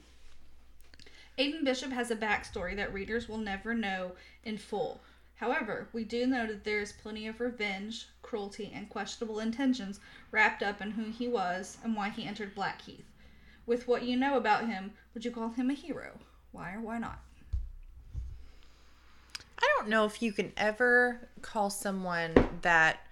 [1.40, 4.12] Aiden Bishop has a backstory that readers will never know
[4.44, 5.02] in full.
[5.36, 10.00] However, we do know that there is plenty of revenge, cruelty, and questionable intentions
[10.32, 13.04] wrapped up in who he was and why he entered Blackheath.
[13.66, 16.20] With what you know about him, would you call him a hero?
[16.54, 17.20] Why or why not?
[19.86, 23.06] Don't know if you can ever call someone that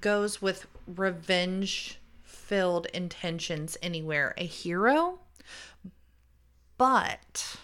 [0.00, 5.20] goes with revenge filled intentions anywhere a hero.
[6.78, 7.58] But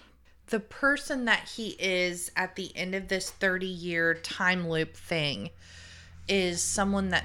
[0.46, 5.50] the person that he is at the end of this 30 year time loop thing
[6.28, 7.24] is someone that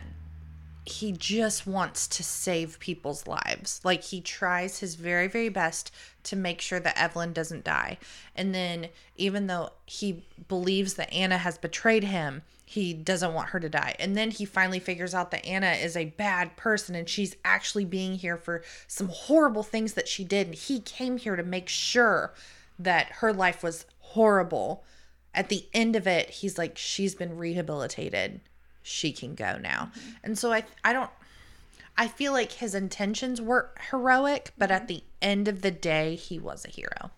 [0.86, 3.80] he just wants to save people's lives.
[3.84, 5.92] Like he tries his very very best
[6.24, 7.98] to make sure that Evelyn doesn't die.
[8.36, 13.60] And then even though he believes that Anna has betrayed him, he doesn't want her
[13.60, 13.96] to die.
[14.00, 17.86] And then he finally figures out that Anna is a bad person and she's actually
[17.86, 21.70] being here for some horrible things that she did and he came here to make
[21.70, 22.34] sure
[22.80, 24.84] that her life was horrible.
[25.34, 28.42] At the end of it, he's like she's been rehabilitated
[28.84, 29.92] she can go now.
[29.98, 30.10] Mm-hmm.
[30.26, 31.10] And so I I don't
[31.98, 36.40] I feel like his intentions were heroic, but at the end of the day, he
[36.40, 37.12] was a hero.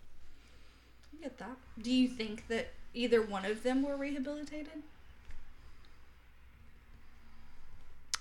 [1.14, 1.58] I get that.
[1.82, 4.84] Do you think that either one of them were rehabilitated?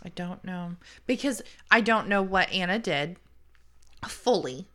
[0.05, 0.77] I don't know
[1.07, 3.17] because I don't know what Anna did
[4.07, 4.69] fully.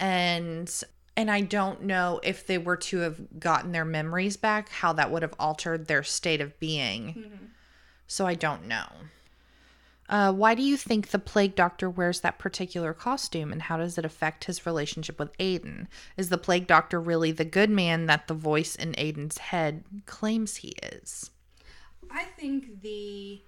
[0.00, 0.72] And
[1.16, 5.12] and I don't know if they were to have gotten their memories back, how that
[5.12, 7.06] would have altered their state of being.
[7.06, 7.44] Mm-hmm
[8.06, 8.86] so I don't know.
[10.08, 13.96] Uh, why do you think the plague doctor wears that particular costume and how does
[13.96, 15.86] it affect his relationship with Aiden?
[16.16, 20.56] Is the plague doctor really the good man that the voice in Aiden's head claims
[20.56, 21.30] he is?
[22.10, 23.40] I think the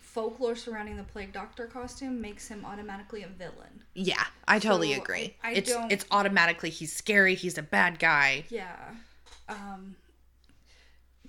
[0.00, 3.82] folklore surrounding the plague doctor costume makes him automatically a villain.
[3.94, 5.34] Yeah, I totally so agree.
[5.42, 5.90] I, I it's don't...
[5.92, 8.44] it's automatically he's scary, he's a bad guy.
[8.48, 8.76] Yeah.
[9.48, 9.96] Um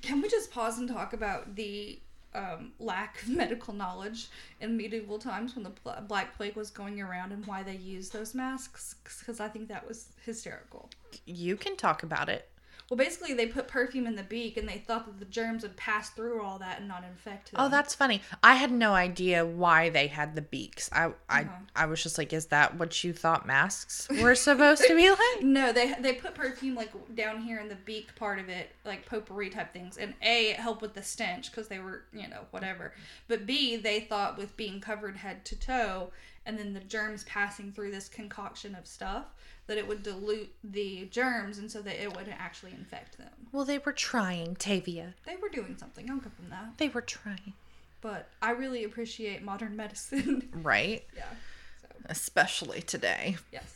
[0.01, 1.99] can we just pause and talk about the
[2.33, 4.27] um, lack of medical knowledge
[4.61, 8.13] in medieval times when the pl- Black Plague was going around and why they used
[8.13, 8.95] those masks?
[9.03, 10.89] Because I think that was hysterical.
[11.25, 12.49] You can talk about it.
[12.89, 15.75] Well, basically, they put perfume in the beak, and they thought that the germs would
[15.75, 17.59] pass through all that and not infect them.
[17.61, 18.21] Oh, that's funny.
[18.41, 20.89] I had no idea why they had the beaks.
[20.93, 21.51] I I, uh-huh.
[21.75, 25.43] I was just like, is that what you thought masks were supposed to be like?
[25.43, 29.05] No, they they put perfume like down here in the beak part of it, like
[29.05, 29.97] potpourri type things.
[29.97, 32.93] And a it helped with the stench because they were you know whatever.
[33.27, 36.11] But b they thought with being covered head to toe,
[36.45, 39.25] and then the germs passing through this concoction of stuff
[39.67, 43.29] that it would dilute the germs and so that it wouldn't actually infect them.
[43.51, 45.13] Well, they were trying, Tavia.
[45.25, 46.09] They were doing something.
[46.09, 46.77] I'll give them that.
[46.77, 47.53] They were trying.
[48.01, 50.49] But I really appreciate modern medicine.
[50.53, 51.05] Right?
[51.15, 51.23] yeah.
[51.81, 51.87] So.
[52.05, 53.37] Especially today.
[53.51, 53.75] Yes.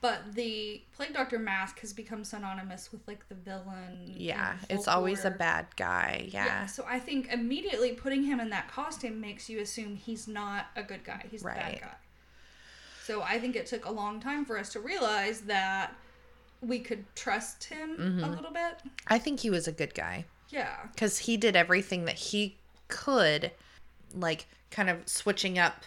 [0.00, 4.12] But the plague doctor mask has become synonymous with like the villain.
[4.16, 6.28] Yeah, it's always a bad guy.
[6.32, 6.44] Yeah.
[6.44, 6.66] yeah.
[6.66, 10.82] So I think immediately putting him in that costume makes you assume he's not a
[10.82, 11.24] good guy.
[11.30, 11.56] He's right.
[11.56, 11.94] a bad guy.
[13.04, 15.94] So I think it took a long time for us to realize that
[16.60, 18.24] we could trust him mm-hmm.
[18.24, 18.78] a little bit.
[19.08, 20.26] I think he was a good guy.
[20.48, 20.76] Yeah.
[20.92, 22.56] Because he did everything that he
[22.88, 23.50] could,
[24.14, 25.82] like kind of switching up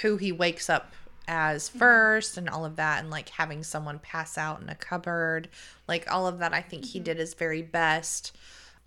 [0.00, 0.92] who he wakes up
[1.28, 2.38] as 1st mm-hmm.
[2.38, 5.48] and all of that, and like having someone pass out in a cupboard.
[5.86, 6.92] Like all of that, I think mm-hmm.
[6.92, 8.34] he did his very best.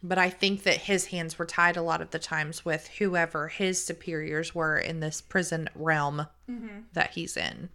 [0.01, 3.49] But I think that his hands were tied a lot of the times with whoever
[3.49, 6.79] his superiors were in this prison realm mm-hmm.
[6.93, 7.69] that he's in.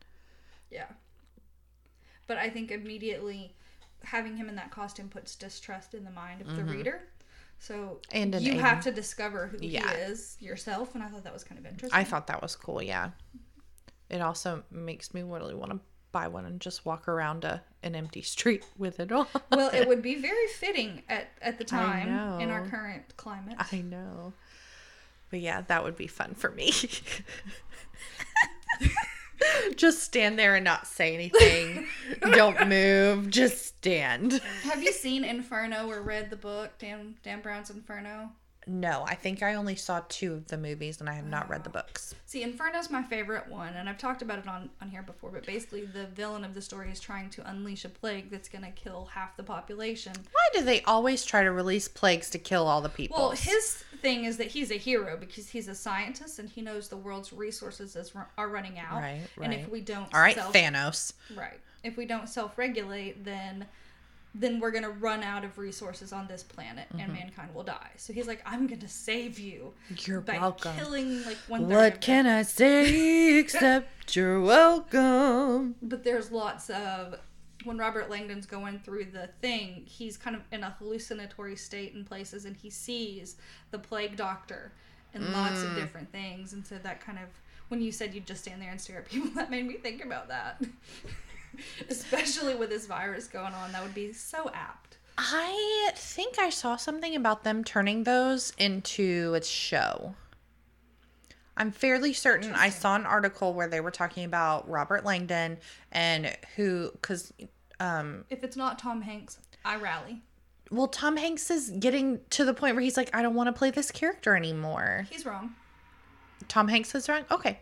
[0.70, 0.86] Yeah.
[2.26, 3.54] But I think immediately
[4.02, 6.56] having him in that costume puts distrust in the mind of mm-hmm.
[6.56, 7.02] the reader.
[7.58, 9.88] So and you have to discover who yeah.
[9.88, 11.98] he is yourself, and I thought that was kind of interesting.
[11.98, 12.82] I thought that was cool.
[12.82, 13.10] Yeah.
[14.10, 15.80] It also makes me really want to
[16.14, 19.26] buy one and just walk around a, an empty street with it on.
[19.50, 23.56] well, it would be very fitting at, at the time in our current climate.
[23.58, 24.32] I know.
[25.30, 26.72] But yeah, that would be fun for me.
[29.76, 31.86] just stand there and not say anything.
[32.20, 33.30] Don't move.
[33.30, 34.40] Just stand.
[34.62, 38.30] Have you seen Inferno or read the book, Dan Dan Brown's Inferno?
[38.66, 41.64] No, I think I only saw two of the movies and I have not read
[41.64, 42.14] the books.
[42.26, 45.46] See, Inferno's my favorite one, and I've talked about it on, on here before, but
[45.46, 48.70] basically the villain of the story is trying to unleash a plague that's going to
[48.70, 50.12] kill half the population.
[50.32, 53.16] Why do they always try to release plagues to kill all the people?
[53.18, 56.88] Well, his thing is that he's a hero because he's a scientist and he knows
[56.88, 59.00] the world's resources is, are running out.
[59.00, 59.50] Right, right.
[59.50, 60.12] And if we don't.
[60.14, 61.12] All right, self- Thanos.
[61.36, 61.60] Right.
[61.82, 63.66] If we don't self regulate, then
[64.34, 67.12] then we're gonna run out of resources on this planet and mm-hmm.
[67.12, 67.90] mankind will die.
[67.96, 69.72] So he's like, I'm gonna save you.
[70.04, 70.76] You're by welcome.
[70.76, 71.68] Killing like one.
[71.68, 75.76] What can I say except you're welcome?
[75.82, 77.18] But there's lots of
[77.64, 82.04] when Robert Langdon's going through the thing, he's kind of in a hallucinatory state in
[82.04, 83.36] places, and he sees
[83.70, 84.72] the plague doctor
[85.14, 85.32] and mm.
[85.32, 85.76] lots of mm.
[85.76, 87.28] different things, and so that kind of
[87.68, 90.04] when you said you'd just stand there and stare at people, that made me think
[90.04, 90.62] about that.
[91.88, 94.98] Especially with this virus going on, that would be so apt.
[95.16, 100.14] I think I saw something about them turning those into a show.
[101.56, 105.58] I'm fairly certain I saw an article where they were talking about Robert Langdon
[105.92, 107.32] and who, because.
[107.78, 110.22] Um, if it's not Tom Hanks, I rally.
[110.70, 113.52] Well, Tom Hanks is getting to the point where he's like, I don't want to
[113.52, 115.06] play this character anymore.
[115.10, 115.54] He's wrong.
[116.48, 117.24] Tom Hanks is wrong?
[117.30, 117.60] Okay.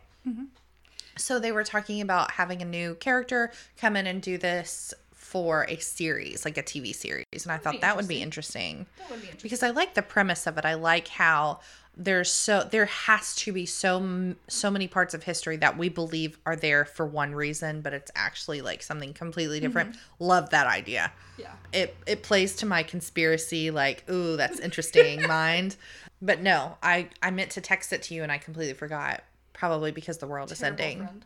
[1.16, 5.64] So they were talking about having a new character come in and do this for
[5.68, 7.24] a series, like a TV series.
[7.44, 9.42] And I thought that would be interesting That would be interesting.
[9.42, 10.64] because I like the premise of it.
[10.64, 11.60] I like how
[11.94, 16.38] there's so there has to be so so many parts of history that we believe
[16.46, 19.90] are there for one reason, but it's actually like something completely different.
[19.90, 20.24] Mm-hmm.
[20.24, 21.12] Love that idea.
[21.38, 21.52] Yeah.
[21.72, 25.76] It it plays to my conspiracy like, ooh, that's interesting mind.
[26.22, 29.22] But no, I I meant to text it to you and I completely forgot.
[29.52, 30.98] Probably because the world is ending.
[30.98, 31.24] friend.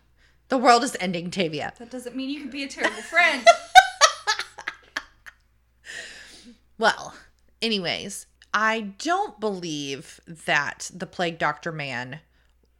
[0.48, 1.72] The world is ending, Tavia.
[1.78, 3.46] That doesn't mean you can be a terrible friend.
[6.78, 7.14] Well,
[7.62, 12.20] anyways, I don't believe that the plague doctor man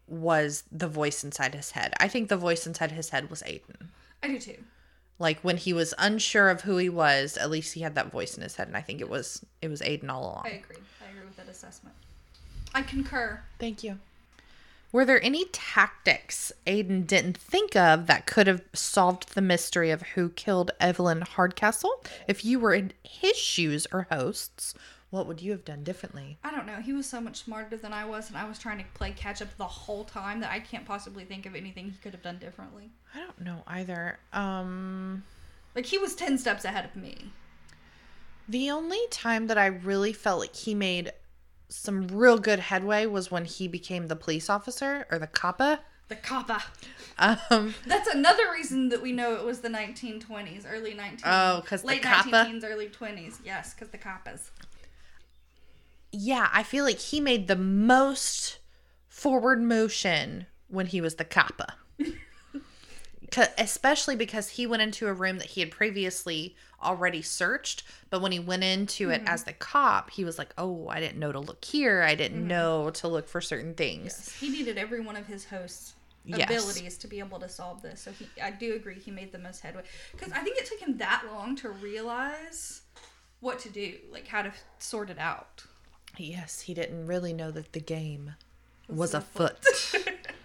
[0.07, 1.95] was the voice inside his head.
[1.99, 3.89] I think the voice inside his head was Aiden.
[4.23, 4.59] I do too.
[5.19, 8.37] Like when he was unsure of who he was, at least he had that voice
[8.37, 10.43] in his head, and I think it was it was Aiden all along.
[10.45, 10.77] I agree.
[11.03, 11.97] I agree with that assessment.
[12.75, 13.43] I concur.
[13.59, 13.99] Thank you.
[14.97, 20.01] Were there any tactics Aiden didn't think of that could have solved the mystery of
[20.01, 22.03] who killed Evelyn Hardcastle?
[22.27, 24.73] If you were in his shoes or hosts,
[25.11, 26.39] what would you have done differently?
[26.43, 26.81] I don't know.
[26.81, 29.43] He was so much smarter than I was, and I was trying to play catch
[29.43, 32.39] up the whole time that I can't possibly think of anything he could have done
[32.39, 32.89] differently.
[33.15, 34.19] I don't know either.
[34.33, 35.25] Um
[35.75, 37.33] Like he was ten steps ahead of me.
[38.49, 41.13] the only time that I really felt like he made
[41.69, 45.81] some real good headway was when he became the police officer or the coppa.
[46.09, 46.63] The kappa.
[47.19, 51.21] Um That's another reason that we know it was the 1920s, early 19.
[51.25, 52.05] Oh, 'cause the late?
[52.05, 53.41] 19 teens, early 20s.
[53.45, 54.51] Yes, because the kappas.
[56.13, 58.59] yeah, I feel like he made the most
[59.09, 61.75] forward motion when he was the kappa.
[63.59, 68.33] Especially because he went into a room that he had previously already searched, but when
[68.33, 69.29] he went into it hmm.
[69.29, 72.03] as the cop, he was like, "Oh, I didn't know to look here.
[72.03, 72.49] I didn't hmm.
[72.49, 75.95] know to look for certain things." He needed every one of his hosts'
[76.27, 76.51] Yes.
[76.51, 78.01] abilities to be able to solve this.
[78.01, 79.85] So he, I do agree, he made the most headway.
[80.11, 82.83] Because I think it took him that long to realize
[83.39, 85.65] what to do, like how to sort it out.
[86.17, 88.35] Yes, he didn't really know that the game
[88.89, 89.59] was afoot.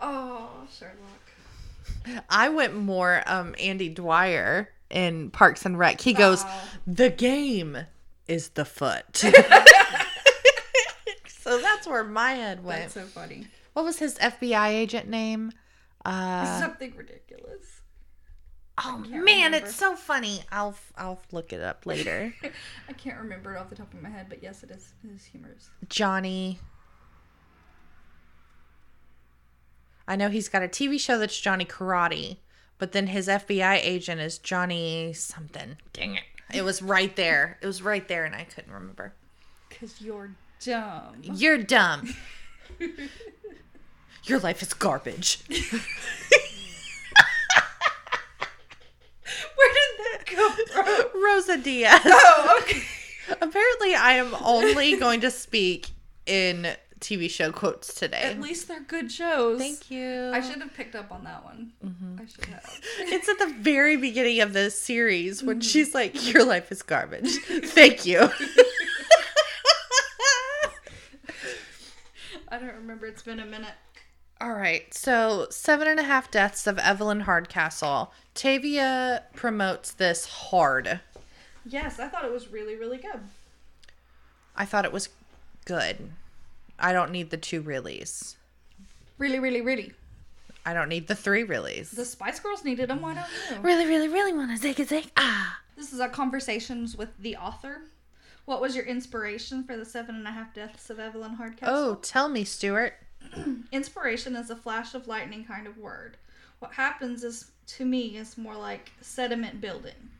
[0.00, 2.24] Oh, Sherlock.
[2.30, 6.00] I went more um Andy Dwyer in Parks and Rec.
[6.00, 6.60] He goes, Wow.
[6.86, 7.76] "The game
[8.26, 9.16] is the foot."
[11.26, 12.82] so that's where my head went.
[12.82, 13.46] That's so funny.
[13.72, 15.52] What was his FBI agent name?
[16.04, 17.82] Uh, Something ridiculous.
[18.84, 19.56] oh man, remember.
[19.58, 20.42] it's so funny.
[20.50, 22.32] I'll I'll look it up later.
[22.88, 24.94] I can't remember it off the top of my head, but yes, it is.
[25.04, 25.70] It is humorous.
[25.88, 26.60] Johnny.
[30.08, 32.38] I know he's got a TV show that's Johnny Karate,
[32.78, 35.76] but then his FBI agent is Johnny something.
[35.92, 36.22] Dang it.
[36.52, 37.58] It was right there.
[37.60, 39.12] It was right there, and I couldn't remember.
[39.68, 40.30] Because you're
[40.64, 41.16] dumb.
[41.20, 42.14] You're dumb.
[44.24, 45.40] Your life is garbage.
[45.48, 45.58] Where
[49.74, 51.22] did that come from?
[51.22, 52.00] Rosa Diaz.
[52.06, 52.82] Oh, okay.
[53.42, 55.90] Apparently, I am only going to speak
[56.24, 58.22] in TV show quotes today.
[58.22, 59.58] At least they're good shows.
[59.58, 60.30] Thank you.
[60.32, 61.72] I should have picked up on that one.
[61.84, 62.20] Mm-hmm.
[62.20, 62.80] I should have.
[63.00, 65.68] It's at the very beginning of the series when mm-hmm.
[65.68, 67.30] she's like, Your life is garbage.
[67.38, 68.20] Thank you.
[72.50, 73.06] I don't remember.
[73.06, 73.74] It's been a minute.
[74.40, 74.92] All right.
[74.94, 78.12] So, seven and a half deaths of Evelyn Hardcastle.
[78.34, 81.00] Tavia promotes this hard.
[81.66, 83.20] Yes, I thought it was really, really good.
[84.56, 85.10] I thought it was
[85.64, 86.10] good.
[86.78, 88.36] I don't need the two reallys.
[89.18, 89.92] Really, really, really.
[90.64, 91.90] I don't need the three reallys.
[91.90, 93.00] The Spice Girls needed them.
[93.00, 93.62] Why don't you?
[93.62, 95.10] really, really, really want to zig a zig.
[95.16, 95.58] Ah.
[95.76, 97.82] This is our conversations with the author.
[98.44, 101.74] What was your inspiration for the seven and a half deaths of Evelyn Hardcastle?
[101.74, 102.94] Oh, tell me, Stuart.
[103.72, 106.16] Inspiration is a flash of lightning kind of word.
[106.58, 110.10] What happens is, to me, is more like sediment building.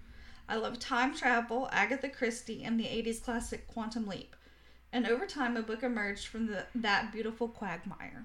[0.48, 4.34] I love time travel, Agatha Christie, and the 80s classic Quantum Leap.
[4.92, 8.24] And over time, a book emerged from the, that beautiful quagmire.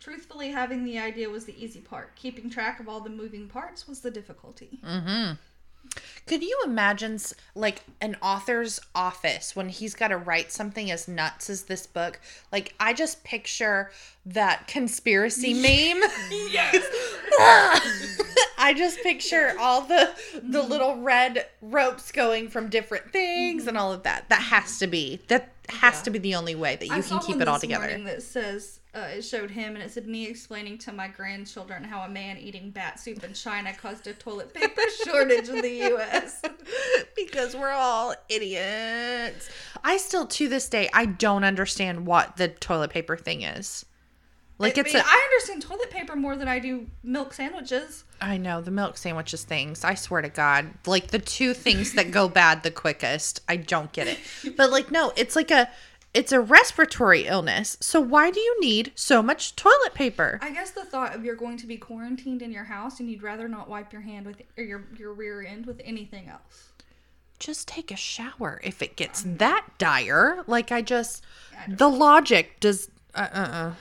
[0.00, 2.14] Truthfully, having the idea was the easy part.
[2.16, 4.80] Keeping track of all the moving parts was the difficulty.
[4.84, 5.34] Mm-hmm.
[6.26, 7.18] Could you imagine
[7.54, 12.20] like an author's office when he's got to write something as nuts as this book?
[12.50, 13.90] Like I just picture
[14.26, 16.02] that conspiracy meme.
[16.50, 16.86] Yes!
[18.58, 20.70] I just picture all the the mm-hmm.
[20.70, 23.84] little red ropes going from different things and mm-hmm.
[23.84, 24.28] all of that.
[24.28, 26.02] That has to be that has Yeah.
[26.02, 28.00] to be the only way that you I can keep it all together.
[28.04, 32.02] That says uh, it showed him and it said me explaining to my grandchildren how
[32.02, 36.42] a man eating bat soup in China caused a toilet paper shortage in the U.S.
[37.16, 39.48] because we're all idiots.
[39.82, 43.84] I still, to this day, I don't understand what the toilet paper thing is.
[44.62, 48.04] Like I it's a, I understand toilet paper more than I do milk sandwiches.
[48.20, 49.84] I know the milk sandwiches things.
[49.84, 53.40] I swear to God, like the two things that go bad the quickest.
[53.48, 54.18] I don't get it.
[54.56, 55.68] But like, no, it's like a,
[56.14, 57.76] it's a respiratory illness.
[57.80, 60.38] So why do you need so much toilet paper?
[60.42, 63.22] I guess the thought of you're going to be quarantined in your house and you'd
[63.22, 66.68] rather not wipe your hand with or your your rear end with anything else.
[67.38, 70.44] Just take a shower if it gets that dire.
[70.46, 71.24] Like I just,
[71.66, 72.88] the logic does.
[73.14, 73.72] Uh uh uh.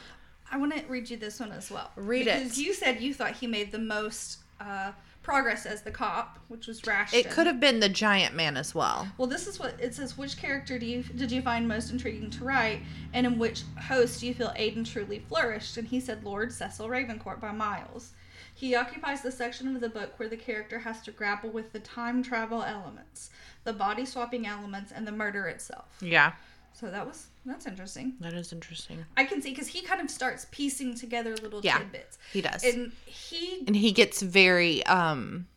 [0.51, 1.91] I want to read you this one as well.
[1.95, 2.43] Read it.
[2.43, 4.91] because you said you thought he made the most uh,
[5.23, 7.19] progress as the cop, which was Rashton.
[7.19, 9.07] It could have been the giant man as well.
[9.17, 10.17] Well, this is what it says.
[10.17, 12.81] Which character do you did you find most intriguing to write,
[13.13, 15.77] and in which host do you feel Aiden truly flourished?
[15.77, 18.11] And he said Lord Cecil Ravencourt by miles.
[18.53, 21.79] He occupies the section of the book where the character has to grapple with the
[21.79, 23.29] time travel elements,
[23.63, 25.85] the body swapping elements, and the murder itself.
[26.01, 26.33] Yeah,
[26.73, 28.13] So that was that's interesting.
[28.21, 29.05] that is interesting.
[29.17, 32.63] I can see because he kind of starts piecing together little Yeah, tidbits, He does,
[32.63, 35.47] and he and he gets very um.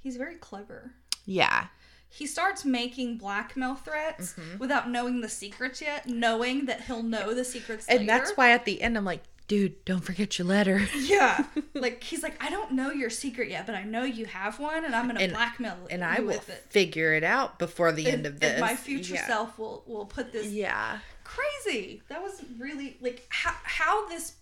[0.00, 0.92] he's very clever.
[1.24, 1.66] Yeah,
[2.08, 4.58] he starts making blackmail threats Mm-hmm.
[4.58, 8.06] without knowing the secrets yet, knowing that he'll know the secrets and later.
[8.06, 9.22] that's why at the end I'm like,
[9.52, 10.80] dude, don't forget your letter.
[10.96, 11.44] Yeah,
[11.74, 14.82] like he's like, I don't know your secret yet, but I know you have one,
[14.86, 16.64] and I'm gonna And- blackmail and I will it.
[16.70, 18.52] figure it out before the end of this.
[18.52, 19.26] and my future yeah.
[19.26, 20.98] self will will put this Yeah.
[21.24, 22.00] crazy.
[22.08, 24.36] That was really like how how this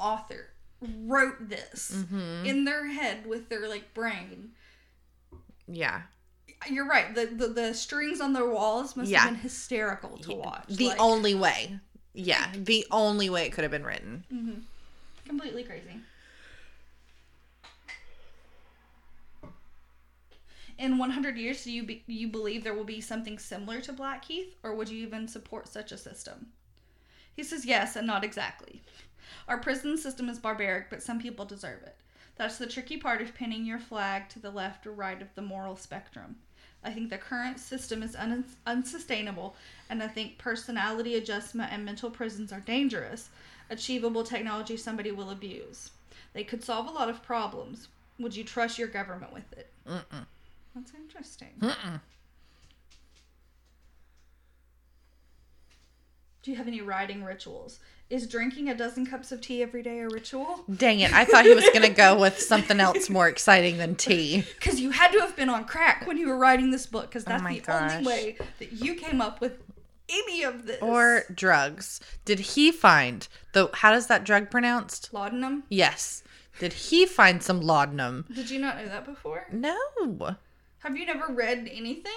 [0.00, 0.48] author
[0.80, 2.46] wrote this Mm-hmm.
[2.46, 4.50] in their head with their like brain.
[5.68, 6.02] Yeah.
[6.68, 7.14] You're right.
[7.14, 9.20] The the, the strings on their walls must Yeah.
[9.20, 10.64] have been hysterical to watch.
[10.68, 11.78] The Like, only way.
[12.16, 14.24] Yeah, the only way it could have been written.
[14.32, 14.60] Mm-hmm.
[15.28, 16.00] completely crazy.
[20.78, 24.54] In 100 years, do you be, you believe there will be something similar to Blackheath,
[24.62, 26.48] or would you even support such a system?
[27.34, 28.82] He says yes, and not exactly.
[29.48, 31.96] Our prison system is barbaric, but some people deserve it.
[32.36, 35.42] That's the tricky part of pinning your flag to the left or right of the
[35.42, 36.36] moral spectrum.
[36.86, 39.56] I think the current system is un- unsustainable,
[39.90, 43.28] and I think personality adjustment and mental prisons are dangerous,
[43.70, 45.90] achievable technology somebody will abuse.
[46.32, 47.88] They could solve a lot of problems.
[48.18, 49.70] Would you trust your government with it?
[49.88, 50.26] Mm-mm.
[50.74, 51.54] That's interesting.
[51.60, 52.00] Mm-mm.
[56.46, 57.80] Do you have any writing rituals?
[58.08, 60.62] Is drinking a dozen cups of tea every day a ritual?
[60.72, 61.12] Dang it.
[61.12, 64.44] I thought he was going to go with something else more exciting than tea.
[64.54, 67.24] Because you had to have been on crack when you were writing this book, because
[67.26, 67.92] oh that's Oh the gosh.
[67.94, 69.60] only way that you came up with
[70.08, 70.80] any of this.
[70.80, 71.98] Or drugs.
[72.24, 75.12] Did he find the how does that drug pronounced?
[75.12, 75.64] laudanum.
[75.68, 76.22] Yes.
[76.60, 78.24] Did he find some laudanum?
[78.32, 79.48] Did you not know that before?
[79.50, 79.76] No.
[80.78, 82.12] Have you never read anything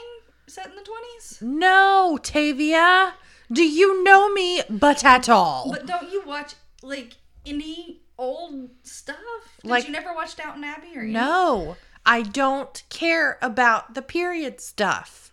[0.45, 1.39] set in the twenties?
[1.41, 3.15] No, Tavia.
[3.51, 5.71] Do you know me but at all?
[5.71, 9.17] But don't you watch like any old stuff?
[9.61, 11.77] Did Like- you never watch Downton Abbey or any- No.
[12.05, 15.31] I don't care about the period stuff.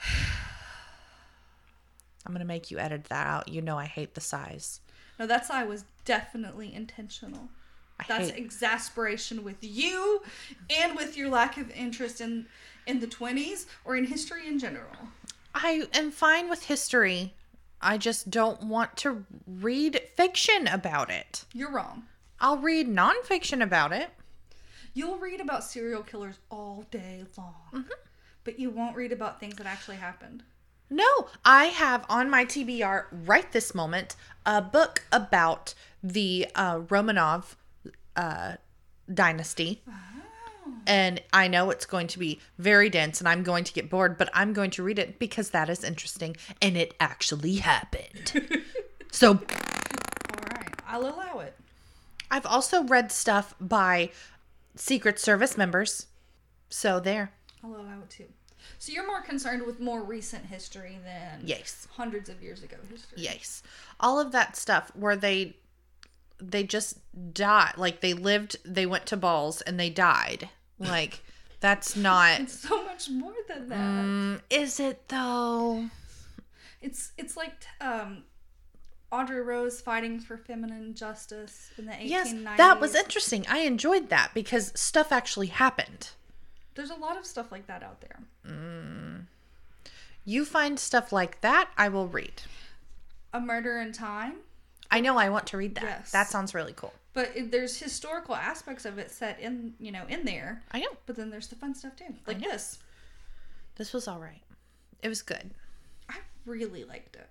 [2.26, 3.48] I'm to make you edit that out.
[3.48, 4.80] You know I hate the size.
[5.18, 7.48] No, that sigh was definitely intentional.
[8.00, 10.22] I That's hate exasperation with you
[10.70, 12.46] and with your lack of interest in
[12.86, 14.96] in the 20s or in history in general.
[15.54, 17.34] I am fine with history.
[17.80, 21.44] I just don't want to read fiction about it.
[21.52, 22.04] You're wrong.
[22.40, 24.10] I'll read nonfiction about it.
[24.94, 27.54] You'll read about serial killers all day long.
[27.72, 27.90] Mm-hmm.
[28.42, 30.42] But you won't read about things that actually happened.
[30.90, 37.56] No, I have on my TBR right this moment a book about the uh, Romanov
[38.16, 38.54] uh,
[39.12, 39.82] dynasty.
[40.86, 44.18] And I know it's going to be very dense and I'm going to get bored,
[44.18, 48.32] but I'm going to read it because that is interesting and it actually happened.
[49.10, 51.56] so All right, I'll allow it.
[52.30, 54.10] I've also read stuff by
[54.76, 56.06] Secret Service members.
[56.68, 57.30] So there.
[57.62, 58.24] I'll allow it too.
[58.78, 61.86] So you're more concerned with more recent history than Yes.
[61.92, 63.18] hundreds of years ago history.
[63.22, 63.62] Yes.
[64.00, 65.56] All of that stuff where they
[66.40, 66.98] they just
[67.32, 67.74] died.
[67.76, 70.48] Like they lived, they went to balls and they died.
[70.78, 71.22] Like
[71.60, 74.04] that's not It's so much more than that.
[74.04, 75.88] Mm, is it though?
[76.82, 78.24] It's it's like um,
[79.10, 82.08] Audrey Rose fighting for feminine justice in the 1890s.
[82.08, 83.46] Yes, that was interesting.
[83.48, 86.10] I enjoyed that because stuff actually happened.
[86.74, 88.18] There's a lot of stuff like that out there.
[90.26, 92.42] You find stuff like that, I will read.
[93.32, 94.36] A Murder in Time.
[94.90, 95.16] I know.
[95.16, 95.84] I want to read that.
[95.84, 96.12] Yes.
[96.12, 96.94] That sounds really cool.
[97.14, 100.62] But it, there's historical aspects of it set in, you know, in there.
[100.72, 100.96] I know.
[101.06, 102.80] But then there's the fun stuff too, like this.
[103.76, 104.42] This was all right.
[105.02, 105.50] It was good.
[106.08, 107.28] I really liked it.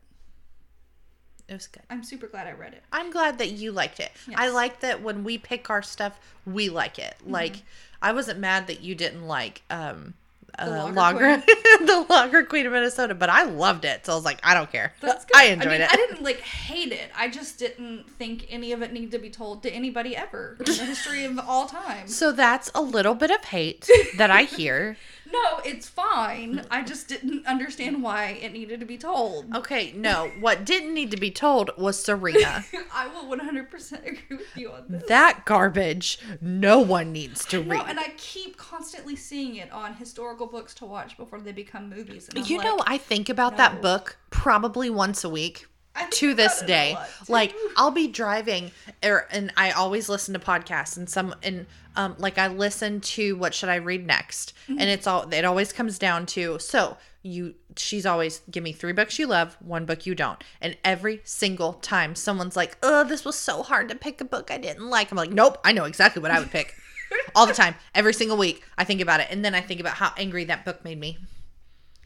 [1.49, 1.83] It was good.
[1.89, 2.83] I'm super glad I read it.
[2.91, 4.11] I'm glad that you liked it.
[4.35, 7.15] I like that when we pick our stuff, we like it.
[7.21, 7.31] Mm-hmm.
[7.31, 7.55] Like
[8.01, 10.13] I wasn't mad that you didn't like um
[10.59, 11.37] uh, Lager lager,
[11.85, 14.05] the lager queen of Minnesota, but I loved it.
[14.05, 14.93] So I was like, I don't care.
[15.01, 15.35] That's good.
[15.35, 15.91] I enjoyed mean, it.
[15.91, 17.09] I didn't like hate it.
[17.15, 20.65] I just didn't think any of it needed to be told to anybody ever in
[20.65, 22.07] the history of all time.
[22.07, 24.97] so that's a little bit of hate that I hear.
[25.33, 26.61] No, it's fine.
[26.69, 29.53] I just didn't understand why it needed to be told.
[29.55, 32.63] Okay, no, what didn't need to be told was Serena.
[32.93, 35.03] I will 100% agree with you on this.
[35.07, 37.69] that garbage, no one needs to read.
[37.69, 41.89] No, and I keep constantly seeing it on historical books to watch before they become
[41.89, 42.29] movies.
[42.35, 45.65] You like, know, I think about that book probably once a week
[46.11, 46.97] to this about it a day.
[47.27, 48.71] Like I'll be driving
[49.03, 51.65] er, and I always listen to podcasts and some and
[51.95, 54.53] um like I listen to what should I read next?
[54.67, 54.79] Mm-hmm.
[54.79, 58.93] And it's all it always comes down to so you she's always give me three
[58.93, 60.43] books you love, one book you don't.
[60.61, 64.51] And every single time someone's like, "Oh, this was so hard to pick a book
[64.51, 66.75] I didn't like." I'm like, "Nope, I know exactly what I would pick."
[67.35, 68.63] all the time, every single week.
[68.77, 71.17] I think about it and then I think about how angry that book made me.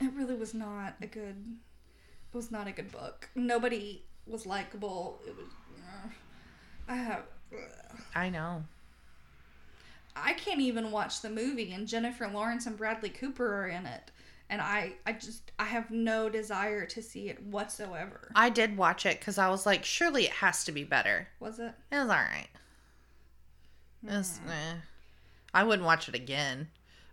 [0.02, 1.58] it really was not a good.
[2.34, 3.30] It was not a good book.
[3.36, 5.20] Nobody was likable.
[5.26, 5.48] It was.
[5.80, 6.10] uh,
[6.88, 7.24] I have.
[8.16, 8.64] I know.
[10.16, 14.12] I can't even watch the movie, and Jennifer Lawrence and Bradley Cooper are in it,
[14.50, 18.32] and I, I just, I have no desire to see it whatsoever.
[18.36, 21.28] I did watch it because I was like, surely it has to be better.
[21.40, 21.74] Was it?
[21.92, 22.48] It was all right.
[24.04, 24.76] It was, eh.
[25.54, 26.70] I wouldn't watch it again,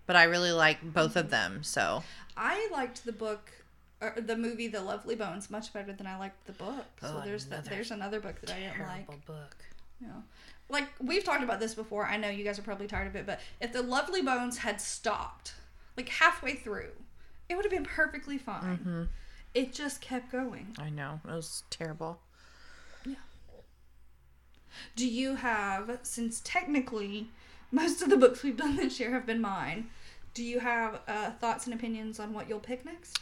[0.06, 1.62] but I really like both of them.
[1.62, 2.02] So
[2.36, 3.52] I liked the book,
[4.00, 6.84] or the movie, The Lovely Bones, much better than I liked the book.
[7.00, 7.60] So Oh, there's that.
[7.60, 9.26] another There's another book that I didn't like.
[9.26, 9.56] book.
[10.00, 10.08] Yeah.
[10.68, 12.04] like we've talked about this before.
[12.06, 14.80] I know you guys are probably tired of it, but if The Lovely Bones had
[14.80, 15.54] stopped,
[15.96, 16.90] like halfway through,
[17.48, 18.78] it would have been perfectly fine.
[18.78, 19.02] Mm-hmm.
[19.54, 20.74] It just kept going.
[20.78, 22.20] I know it was terrible.
[23.06, 23.14] Yeah.
[24.96, 27.28] Do you have, since technically
[27.70, 29.88] most of the books we've done this year have been mine,
[30.34, 33.20] do you have uh, thoughts and opinions on what you'll pick next?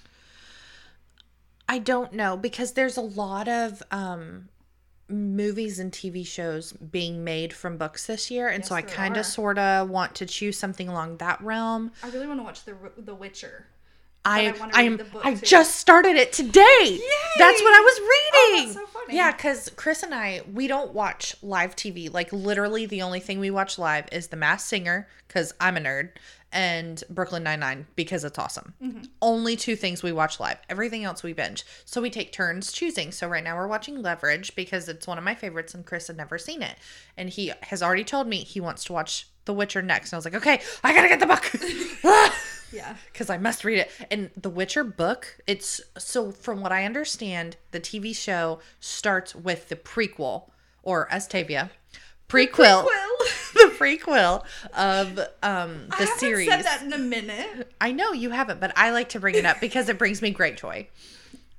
[1.73, 4.49] I don't know because there's a lot of um
[5.09, 9.25] movies and TV shows being made from books this year and so I kind of
[9.27, 11.93] sort of want to choose something along that realm.
[12.03, 13.67] I really want to watch The The Witcher.
[14.25, 15.47] I I I read am the book, I too.
[15.47, 17.01] just started it today.
[17.39, 18.75] That's what I was Oh, reading.
[18.75, 22.13] that's Yeah, cuz Chris and I we don't watch live TV.
[22.13, 25.81] Like literally the only thing we watch live is The Masked Singer cuz I'm a
[25.81, 26.11] nerd
[26.53, 28.75] and Brooklyn Nine-Nine because it's awesome.
[28.83, 29.05] Mm-hmm.
[29.23, 30.59] Only two things we watch live.
[30.69, 31.65] Everything else we binge.
[31.87, 33.11] So we take turns choosing.
[33.11, 36.17] So right now we're watching Leverage because it's one of my favorites and Chris had
[36.19, 36.77] never seen it.
[37.17, 40.13] And he has already told me he wants to watch The Witcher next.
[40.13, 42.33] And I was like, "Okay, I got to get the book."
[42.73, 42.97] Yeah.
[43.13, 43.91] because I must read it.
[44.11, 49.69] And the Witcher book, it's so from what I understand, the TV show starts with
[49.69, 50.51] the prequel
[50.83, 51.71] or Estavia
[52.29, 52.87] prequel,
[53.55, 54.43] the prequel
[54.75, 56.49] of um I the haven't series.
[56.49, 57.71] said that in a minute.
[57.81, 60.31] I know you haven't, but I like to bring it up because it brings me
[60.31, 60.89] great joy.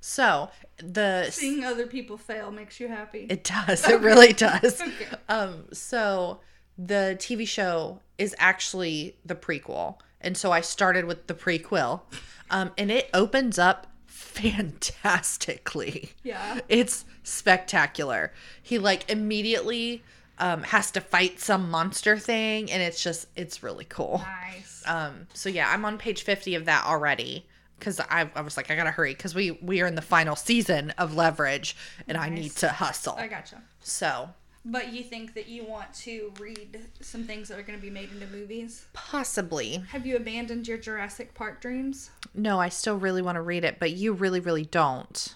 [0.01, 3.27] So the Seeing other people fail makes you happy.
[3.29, 3.87] it does.
[3.87, 4.81] It really does.
[4.81, 5.15] Okay.
[5.29, 6.39] Um, so
[6.77, 9.97] the TV show is actually the prequel.
[10.23, 12.01] And so I started with the prequel.
[12.49, 16.11] Um, and it opens up fantastically.
[16.23, 16.59] Yeah.
[16.69, 18.31] It's spectacular.
[18.61, 20.03] He like immediately
[20.39, 24.21] um has to fight some monster thing and it's just it's really cool.
[24.25, 24.83] Nice.
[24.85, 27.45] Um so yeah, I'm on page 50 of that already
[27.79, 30.01] cuz I I was like I got to hurry cuz we we are in the
[30.01, 31.75] final season of Leverage
[32.07, 33.15] and I need to hustle.
[33.15, 33.61] I gotcha.
[33.81, 34.29] So,
[34.65, 37.89] But you think that you want to read some things that are going to be
[37.91, 38.85] made into movies?
[38.93, 39.83] possibly.
[39.89, 42.11] Have you abandoned your Jurassic Park dreams?
[42.33, 45.35] No, I still really want to read it, but you really really don't.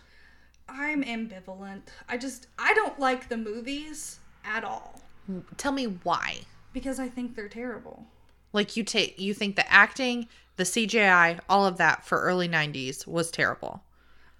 [0.69, 1.83] I'm ambivalent.
[2.09, 5.01] I just I don't like the movies at all
[5.57, 6.39] Tell me why.
[6.73, 8.05] because I think they're terrible.
[8.53, 13.05] Like you take you think the acting, the CGI, all of that for early 90s
[13.05, 13.81] was terrible.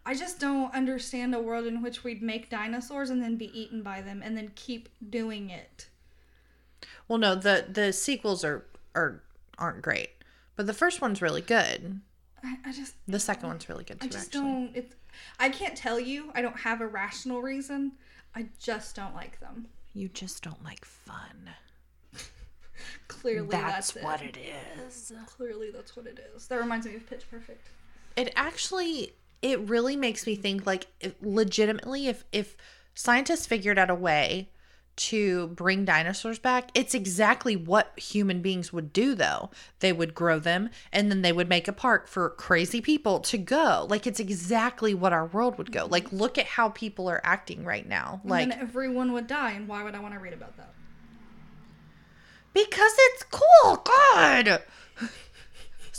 [0.07, 3.83] I just don't understand a world in which we'd make dinosaurs and then be eaten
[3.83, 5.89] by them and then keep doing it.
[7.09, 9.21] Well, no, the the sequels are are
[9.57, 10.11] aren't great.
[10.55, 11.99] But the first one's really good.
[12.41, 14.07] I, I just The second one's really good too.
[14.07, 14.41] I just actually.
[14.41, 14.95] don't it's
[15.41, 16.31] I can't tell you.
[16.33, 17.91] I don't have a rational reason.
[18.33, 19.67] I just don't like them.
[19.93, 21.49] You just don't like fun.
[23.09, 24.37] Clearly That's, that's, what it.
[24.37, 24.53] it
[24.87, 25.11] is.
[25.25, 26.47] Clearly that's what it is.
[26.47, 27.67] That reminds me of Pitch Perfect.
[28.15, 32.55] It actually it really makes me think like if, legitimately if if
[32.93, 34.49] scientists figured out a way
[34.95, 36.71] to bring dinosaurs back.
[36.73, 39.51] It's exactly what human beings would do, though.
[39.79, 43.37] They would grow them and then they would make a park for crazy people to
[43.37, 43.85] go.
[43.87, 45.85] Like, it's exactly what our world would go.
[45.85, 48.21] Like, look at how people are acting right now.
[48.25, 50.73] Like, and then everyone would die, and why would I want to read about that?
[52.57, 53.75] because it's cool.
[53.77, 54.61] God.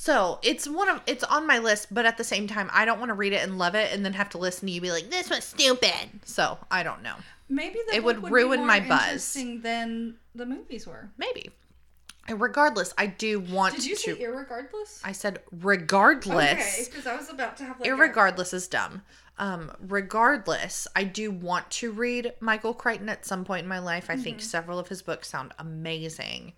[0.08, 2.98] So it's one of it's on my list, but at the same time, I don't
[2.98, 4.90] want to read it and love it, and then have to listen to you be
[4.90, 5.92] like, "This was stupid."
[6.24, 7.14] So I don't know.
[7.50, 9.02] Maybe the It would be ruin more my buzz.
[9.36, 11.10] interesting Than the movies were.
[11.18, 11.50] Maybe.
[12.26, 14.14] And regardless, I do want Did you to.
[14.16, 15.00] say irregardless?
[15.04, 16.52] I said regardless.
[16.52, 17.86] Okay, because I was about to have like.
[17.90, 19.02] a- is dumb.
[19.36, 24.08] Um, regardless, I do want to read Michael Crichton at some point in my life.
[24.08, 24.22] I Mm-hmm.
[24.22, 26.54] think several of his books sound amazing.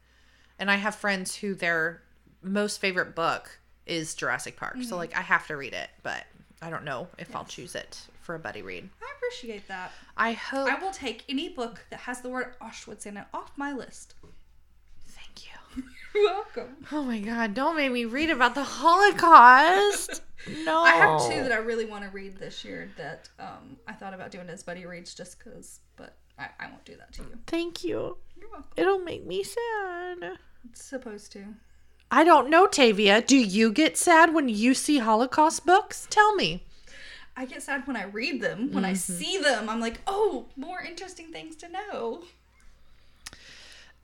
[0.58, 2.02] And I have friends who their
[2.42, 4.74] most favorite book is Jurassic Park.
[4.74, 4.82] Mm-hmm.
[4.84, 6.24] So like I have to read it, but
[6.62, 8.88] I don't know if I'll choose it for a buddy read.
[9.02, 9.92] I appreciate that.
[10.16, 13.52] I hope I will take any book that has the word Auschwitz in it off
[13.56, 14.14] my list.
[15.08, 15.82] Thank you.
[16.14, 16.76] You're welcome.
[16.92, 20.22] Oh my god, don't make me read about the Holocaust.
[20.64, 20.80] No.
[20.80, 24.14] I have two that I really want to read this year that um, I thought
[24.14, 27.38] about doing as buddy reads just because, but I, I won't do that to you.
[27.46, 28.16] Thank you.
[28.40, 28.70] You're welcome.
[28.74, 30.38] It'll make me sad.
[30.64, 31.44] It's supposed to.
[32.10, 33.20] I don't know, Tavia.
[33.22, 36.06] Do you get sad when you see Holocaust books?
[36.10, 36.64] Tell me.
[37.36, 38.72] I get sad when I read them.
[38.72, 39.12] When I Mm-hmm.
[39.12, 42.24] see them, I'm like, oh, more interesting things to know.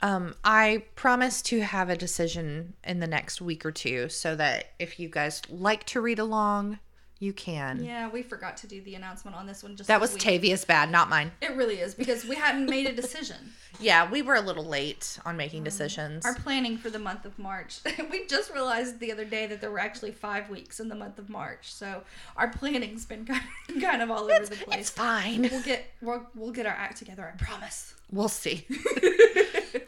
[0.03, 4.73] Um, I promise to have a decision in the next week or two so that
[4.79, 6.79] if you guys like to read along,
[7.19, 7.83] you can.
[7.83, 9.75] Yeah, we forgot to do the announcement on this one.
[9.77, 10.21] Just That was week.
[10.23, 11.33] Tavia's bad, not mine.
[11.41, 13.37] It really is because we hadn't made a decision.
[13.79, 16.25] Yeah, we were a little late on making um, decisions.
[16.25, 17.81] Our planning for the month of March.
[18.11, 21.19] we just realized the other day that there were actually five weeks in the month
[21.19, 21.75] of March.
[21.75, 22.03] So
[22.39, 24.81] our planning's been kind of, kind of all over the place.
[24.81, 25.43] It's fine.
[25.43, 27.31] We'll get we'll, we'll get our act together.
[27.35, 27.93] I promise.
[28.11, 28.67] We'll see.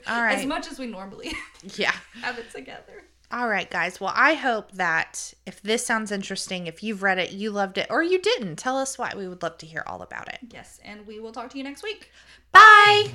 [0.06, 1.32] All As much as we normally
[1.76, 1.94] Yeah.
[2.20, 3.04] have it together.
[3.30, 4.00] All right, guys.
[4.00, 7.86] Well, I hope that if this sounds interesting, if you've read it, you loved it,
[7.90, 9.12] or you didn't, tell us why.
[9.14, 10.38] We would love to hear all about it.
[10.50, 12.10] Yes, and we will talk to you next week.
[12.52, 13.12] Bye.